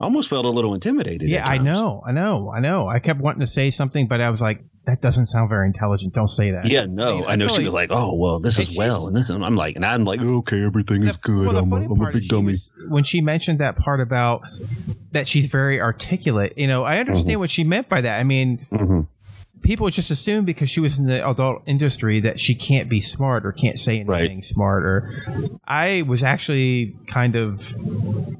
[0.00, 1.28] I almost felt a little intimidated.
[1.28, 2.88] Yeah, I know, I know, I know.
[2.88, 6.14] I kept wanting to say something, but I was like, that doesn't sound very intelligent.
[6.14, 6.66] Don't say that.
[6.66, 9.44] Yeah, no, I know she was like, oh well, this is well, and this, and
[9.44, 11.48] I'm like, and I'm like, okay, everything is good.
[11.48, 12.52] Well, I'm, a, funny I'm a part is big she dummy.
[12.52, 14.40] was- when she mentioned that part about
[15.12, 17.40] that she's very articulate, you know, I understand Mm-hmm.
[17.40, 18.18] what she meant by that.
[18.18, 19.06] I mean, Mhm.
[19.70, 23.46] People just assume because she was in the adult industry that she can't be smart
[23.46, 24.08] or can't say anything
[24.38, 24.44] Right.
[24.44, 24.82] smart.
[24.84, 27.62] Or I was actually kind of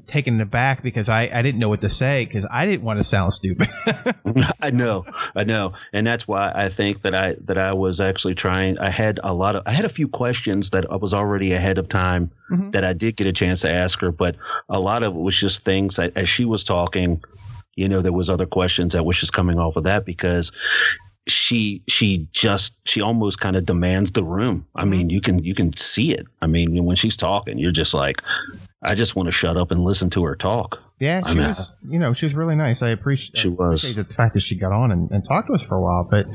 [0.07, 3.05] taken aback because I, I didn't know what to say because I didn't want to
[3.05, 3.69] sound stupid.
[4.61, 8.35] I know, I know, and that's why I think that I that I was actually
[8.35, 8.77] trying.
[8.79, 11.77] I had a lot of, I had a few questions that I was already ahead
[11.77, 12.73] of time Mhm.
[12.73, 14.35] that I did get a chance to ask her, but
[14.67, 17.23] a lot of it was just things that, as she was talking.
[17.77, 20.51] You know, there was other questions that was just coming off of that because
[21.27, 24.65] she she just she almost kind of demands the room.
[24.75, 26.25] I mean, you can you can see it.
[26.41, 28.21] I mean, when she's talking, you're just like,
[28.81, 30.81] I just want to shut up and listen to her talk.
[30.99, 31.77] Yeah, I she mean, was.
[31.87, 32.81] You know, she was really nice.
[32.81, 33.37] I appreciate.
[33.37, 33.83] She was.
[33.83, 36.07] appreciate the fact that she got on and, and talked to us for a while.
[36.09, 36.27] But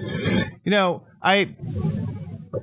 [0.64, 1.55] you know, I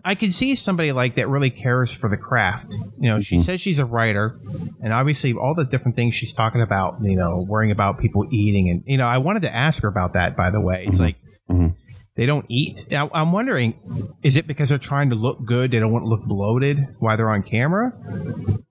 [0.04, 2.74] I can see somebody like that really cares for the craft.
[3.00, 3.42] You know, she Mhm.
[3.44, 4.40] says she's a writer,
[4.82, 6.98] and obviously all the different things she's talking about.
[7.04, 10.14] You know, worrying about people eating, and you know, I wanted to ask her about
[10.14, 10.36] that.
[10.38, 11.02] By the way, it's Mhm.
[11.02, 11.16] like.
[11.50, 11.76] Mhm.
[12.16, 12.86] They don't eat.
[12.92, 13.74] Now, I'm wondering,
[14.22, 15.72] is it because they're trying to look good?
[15.72, 17.92] They don't want to look bloated while they're on camera.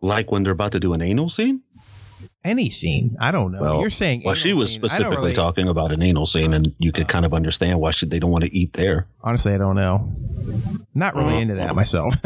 [0.00, 1.62] Like when they're about to do an anal scene.
[2.44, 3.60] Any scene, I don't know.
[3.60, 4.80] Well- You're saying, Well, she was scene.
[4.80, 8.10] Specifically really- talking about an anal scene, and you could kind of understand why should
[8.10, 9.06] they don't want to eat there.
[9.22, 10.12] Honestly, I don't know.
[10.94, 12.14] Not really into that myself.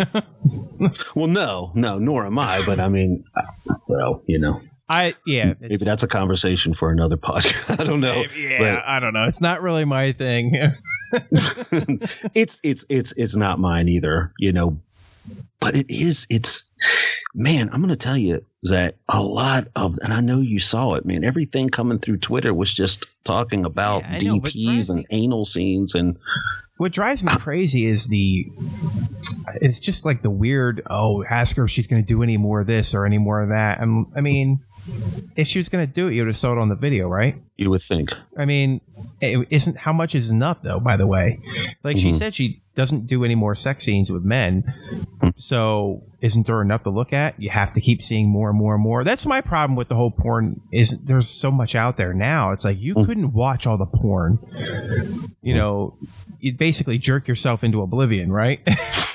[1.15, 2.63] Well, no, no, nor am I.
[2.67, 3.25] But I mean,
[3.89, 4.61] well, you know,
[4.91, 7.81] I yeah, maybe that's a conversation for another podcast.
[7.81, 8.25] I don't know.
[8.37, 8.59] yeah.
[8.59, 9.25] but- I don't know.
[9.25, 10.53] It's not really my thing.
[12.35, 14.33] it's it's it's it's not mine either.
[14.39, 14.81] You know,
[15.61, 16.27] but it is.
[16.31, 16.73] It's
[17.35, 17.71] man.
[17.73, 21.05] I'm going to tell you that a lot of, and I know you saw it,
[21.05, 21.25] man.
[21.25, 26.19] Everything coming through Twitter was just talking about Yeah, know, DPs and anal scenes and
[26.79, 28.47] what drives me crazy is the.
[29.61, 30.83] It's just like the weird.
[30.91, 33.43] Oh, ask her if she's going to do any more of this or any more
[33.43, 33.81] of that.
[33.81, 34.61] I'm, I mean,
[35.37, 37.09] if she was going to do it, you would have saw it on the video,
[37.09, 37.37] right?
[37.59, 38.11] you would think.
[38.37, 38.83] I mean,
[39.19, 40.79] it isn't how much is enough though.
[40.79, 41.41] By the way,
[41.83, 42.15] like she Mhm.
[42.19, 44.63] said, she doesn't do any more sex scenes with men.
[45.37, 47.41] So isn't there enough to look at?
[47.41, 49.05] You have to keep seeing more and more and more.
[49.05, 50.61] That's my problem with the whole porn.
[50.71, 52.53] Is there's so much out there now.
[52.53, 53.07] It's like you Mm.
[53.07, 54.39] couldn't watch all the porn.
[55.41, 55.97] You know,
[56.41, 58.61] you'd basically jerk yourself into oblivion, right?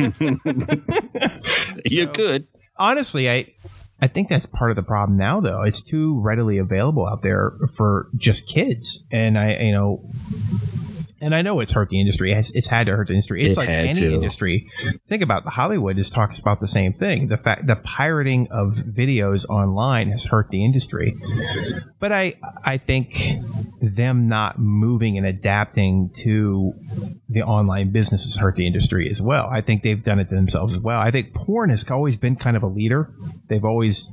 [1.86, 2.48] you So- could.
[2.78, 3.54] Honestly, I.
[4.02, 5.62] I think that's part of the problem now, though.
[5.62, 10.02] It's too readily available out there for just kids, and I, you know,
[11.22, 12.34] and I know it's hurt the industry.
[12.34, 13.46] It's, it's had to hurt the industry.
[13.46, 14.14] It's It like any to.
[14.16, 14.68] industry.
[15.08, 17.28] Think about the Hollywood is talks about the same thing.
[17.28, 21.16] The fact the pirating of videos online has hurt the industry.
[22.00, 23.16] But I I think
[23.82, 26.74] them not moving and adapting to
[27.30, 29.48] the online business has hurt the industry as well.
[29.52, 31.00] I think they've done it to themselves as well.
[31.00, 33.14] I think porn has always been kind of a leader.
[33.48, 34.10] They've always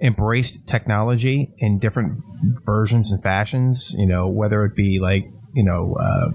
[0.00, 2.22] embraced technology in different
[2.64, 3.94] versions and fashions.
[3.98, 5.24] You know, whether it be like
[5.58, 6.30] you know, uh,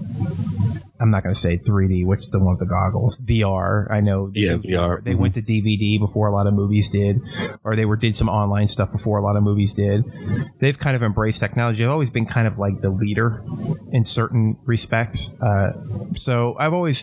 [1.04, 2.06] I'm not going to say 3D.
[2.06, 3.18] What's the one with the goggles?
[3.18, 3.90] VR.
[3.90, 4.30] I know.
[4.30, 5.04] they Yeah, VR.
[5.04, 7.20] They went to DVD before a lot of movies did,
[7.62, 10.02] or they were did some online stuff before a lot of movies did.
[10.60, 11.82] They've kind of embraced technology.
[11.82, 13.44] They've always been kind of like the leader
[13.92, 15.28] in certain respects.
[15.42, 15.72] Uh,
[16.16, 17.02] so I've always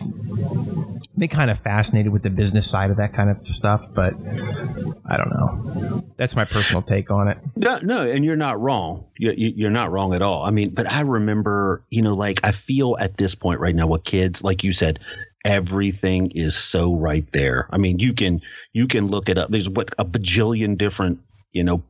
[1.16, 5.16] been kind of fascinated with the business side of that kind of stuff, but I
[5.16, 6.02] don't know.
[6.16, 7.38] That's my personal take on it.
[7.54, 9.06] No, no, and you're not wrong.
[9.16, 10.44] You, you, you're not wrong at all.
[10.44, 13.86] I mean, but I remember, you know, like I feel at this point right now
[13.92, 14.98] with kids, like you said,
[15.44, 17.66] everything is so right there.
[17.70, 18.40] I mean, you can
[18.72, 19.50] you can look it up.
[19.50, 21.20] There's what a bajillion different,
[21.52, 21.82] you know,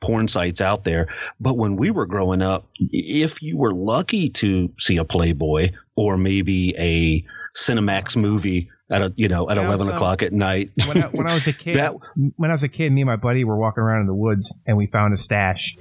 [0.00, 1.08] porn sites out there.
[1.40, 6.16] But when we were growing up, if you were lucky to see a Playboy or
[6.16, 7.24] maybe a
[7.56, 11.34] Cinemax movie at a you know at eleven o'clock at night, When I, when I
[11.34, 11.94] was a kid, That-
[12.36, 14.56] when I was a kid, me and my buddy were walking around in the woods
[14.66, 15.76] and we found a stash,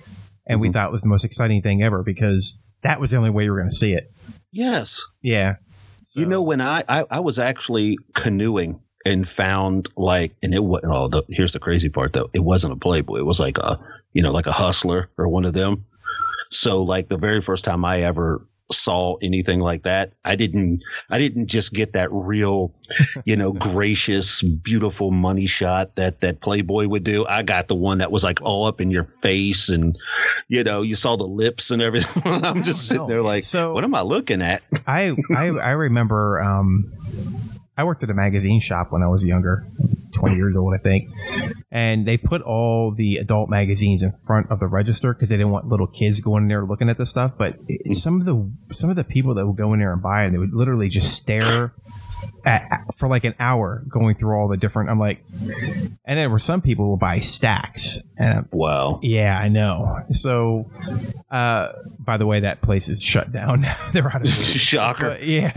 [0.47, 0.74] and we Mhm.
[0.74, 3.51] thought it was the most exciting thing ever because that was the only way you
[3.51, 4.11] were going to see it.
[4.56, 5.56] Yes, Yeah.
[6.14, 10.82] You know, when I, I I was actually canoeing and found like, and it was
[10.86, 13.78] oh, the, here's the crazy part though, it wasn't a Playboy, it was like a
[14.14, 15.86] you know like a hustler or one of them.
[16.51, 21.20] So like the very first time I ever saw anything like that, I didn't I
[21.20, 22.72] didn't just get that real,
[23.26, 27.26] you know, gracious, beautiful money shot that that Playboy would do.
[27.28, 29.97] I got the one that was like all up in your face and
[30.47, 32.24] you know you saw the lips and everything.
[32.43, 33.07] I'm just sitting know.
[33.07, 34.63] there like, So- what am I looking at?
[34.88, 36.91] I, I I remember um,
[37.78, 39.67] I worked at a magazine shop when I was younger,
[40.15, 41.09] 20 years old, I think,
[41.71, 45.51] and they put all the adult magazines in front of the register because they didn't
[45.51, 47.34] want little kids going in there looking at the stuff.
[47.38, 47.57] But
[47.91, 50.32] some of the some of the people that would go in there and buy it,
[50.32, 51.73] they would literally just stare.
[52.45, 56.38] At, for like an hour going through all the different i'm like and then were
[56.39, 58.99] some people will buy stacks and I'm, Wow.
[59.01, 59.99] yeah, I know.
[60.11, 60.70] So
[61.30, 63.66] Uh, by the way, that place is shut down.
[63.93, 64.28] They're out of.
[64.30, 65.09] Shocker.
[65.09, 65.51] But, yeah.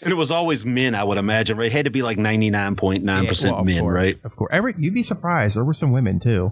[0.00, 1.66] And it was always men, I would imagine, right?
[1.66, 3.04] It had to be like 99.9%
[3.44, 4.16] Yeah, well, men, course, right?
[4.24, 4.50] Of course.
[4.52, 5.54] Every, you'd be surprised.
[5.54, 6.50] There were some women too.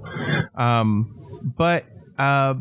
[0.55, 1.17] Um,
[1.57, 1.85] but
[2.21, 2.55] uh,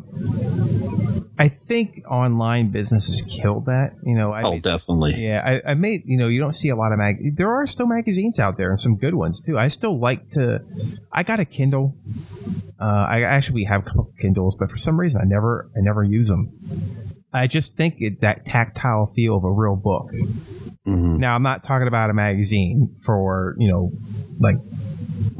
[1.38, 3.91] I think online businesses killed that.
[4.03, 5.16] You know, I Oh, made- definitely.
[5.18, 7.36] yeah, I, I made you know you don't see a lot of mag.
[7.38, 9.57] There are still magazines out there and some good ones too.
[9.57, 10.60] I still like to.
[11.12, 11.95] I got a Kindle.
[12.82, 15.80] Uh, I actually have a couple of Kindles, but for some reason I never I
[15.82, 16.51] never use them.
[17.32, 20.10] I just think it, that tactile feel of a real book.
[20.86, 23.91] hmm Now I'm not talking about a magazine for you know
[24.39, 24.55] like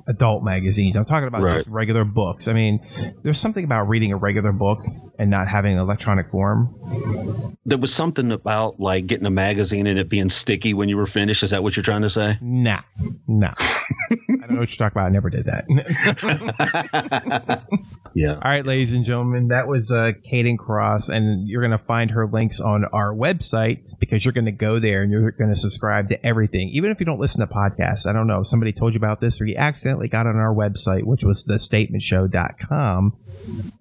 [0.08, 0.96] adult magazines.
[0.96, 1.58] I'm talking about Right.
[1.58, 2.48] just regular books.
[2.48, 2.80] I mean,
[3.24, 4.80] there's something about reading a regular book
[5.18, 7.56] and not having an electronic form.
[7.66, 11.06] There was something about like getting a magazine and it being sticky when you were
[11.06, 11.44] finished.
[11.44, 12.38] Is that what you're trying to say?
[12.42, 12.82] Nah,
[13.28, 13.52] nah.
[14.12, 15.06] I don't know what you're talking about.
[15.06, 15.66] I never did that.
[18.16, 18.34] yeah.
[18.34, 22.12] All right, ladies and gentlemen, that was uh, Kayden Kross, and you're going to find
[22.12, 25.60] her links on our website because you're going to go there and you're going to
[25.60, 28.08] subscribe to everything, even if you don't listen to podcasts.
[28.08, 30.54] I don't know if somebody told you about this or you accidentally got on our
[30.54, 33.14] website, which was thestatementshow.com.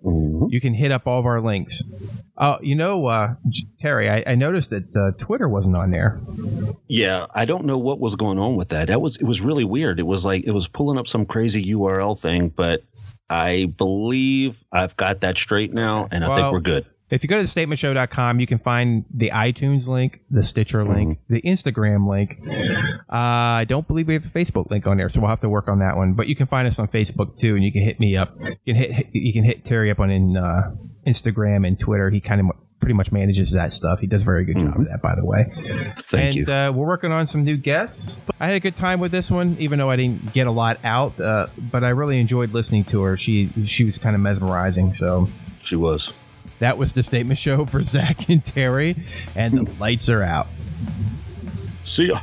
[0.05, 0.51] Mhm.
[0.51, 1.83] You can hit up all of our links.
[2.37, 3.35] Oh, you know, uh,
[3.81, 6.21] Terry, I, I noticed that uh, Twitter wasn't on there.
[6.87, 8.89] Yeah, I don't know what was going on with that.
[8.89, 9.99] That was it was really weird.
[9.99, 12.83] It was like it was pulling up some crazy URL thing, but
[13.29, 16.87] I believe I've got that straight now, and I Well, think we're good.
[17.11, 21.41] If you go to thestatementshow.com, you can find the iTunes link, the Stitcher link, the
[21.41, 22.39] Instagram link.
[23.11, 23.17] Uh,
[23.61, 25.69] I don't believe we have a Facebook link on there, so we'll have to work
[25.69, 26.13] on that one.
[26.13, 28.37] But you can find us on Facebook too, and you can hit me up.
[28.65, 30.75] You can hit you can hit Terry up on in, uh,
[31.07, 32.11] Instagram and Twitter.
[32.11, 34.01] He kind of pretty much manages that stuff.
[34.01, 35.45] He does a very good job of that, by the way.
[35.97, 36.53] Thank and you.
[36.53, 38.19] Uh, we're working on some new guests.
[38.39, 40.79] I had a good time with this one, even though I didn't get a lot
[40.85, 41.19] out.
[41.21, 43.17] Uh, but I really enjoyed listening to her.
[43.17, 44.93] She she was kind of mesmerizing.
[44.93, 45.29] So
[45.65, 46.13] she was.
[46.61, 48.97] That was the statement show for Zach and Terry,
[49.37, 50.49] and the lights are out.
[51.85, 52.21] See ya.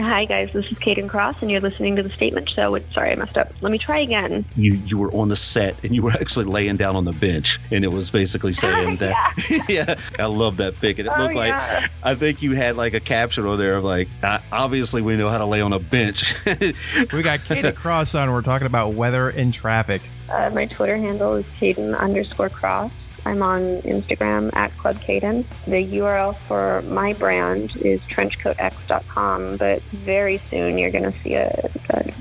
[0.00, 0.52] Hi, guys.
[0.52, 2.72] This is Kayden Kross, and you're listening to The Statement Show.
[2.72, 3.52] With, sorry, I messed up.
[3.60, 4.44] Let me try again.
[4.56, 7.60] You you were on the set and you were actually laying down on the bench,
[7.70, 9.64] and it was basically saying that.
[9.68, 10.98] yeah, I love that pic.
[10.98, 11.86] And it Oh, looked like yeah.
[12.02, 15.28] I think you had like a caption on there of like, uh, obviously we know
[15.28, 16.34] how to lay on a bench.
[16.46, 18.32] We got Kayden Kross on.
[18.32, 20.02] We're talking about weather and traffic.
[20.32, 22.90] Uh, my Twitter handle is Kayden underscore Kross.
[23.24, 25.44] I'm on Instagram at Club Kayden.
[25.66, 31.70] The URL for my brand is trenchcoatx.com, but very soon you're going to see a,
[31.90, 32.12] a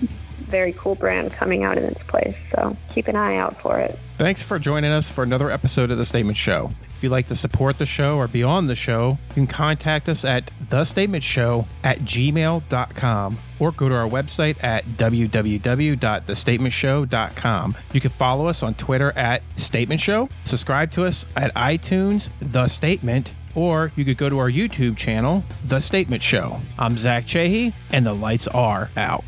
[0.42, 2.36] very cool brand coming out in its place.
[2.54, 3.98] So keep an eye out for it.
[4.18, 6.72] Thanks for joining us for another episode of The Statement Show.
[7.02, 10.08] If you'd like to support the show or be on the show, you can contact
[10.08, 17.78] us at thestatementshow at gmail.com or go to our website at www.thestatementshow.com.
[17.92, 22.68] You can follow us on Twitter at Statement Show, subscribe to us at iTunes, The
[22.68, 26.60] Statement, or you could go to our YouTube channel, The Statement Show.
[26.78, 29.24] I'm Zach Chahy, and the lights are out.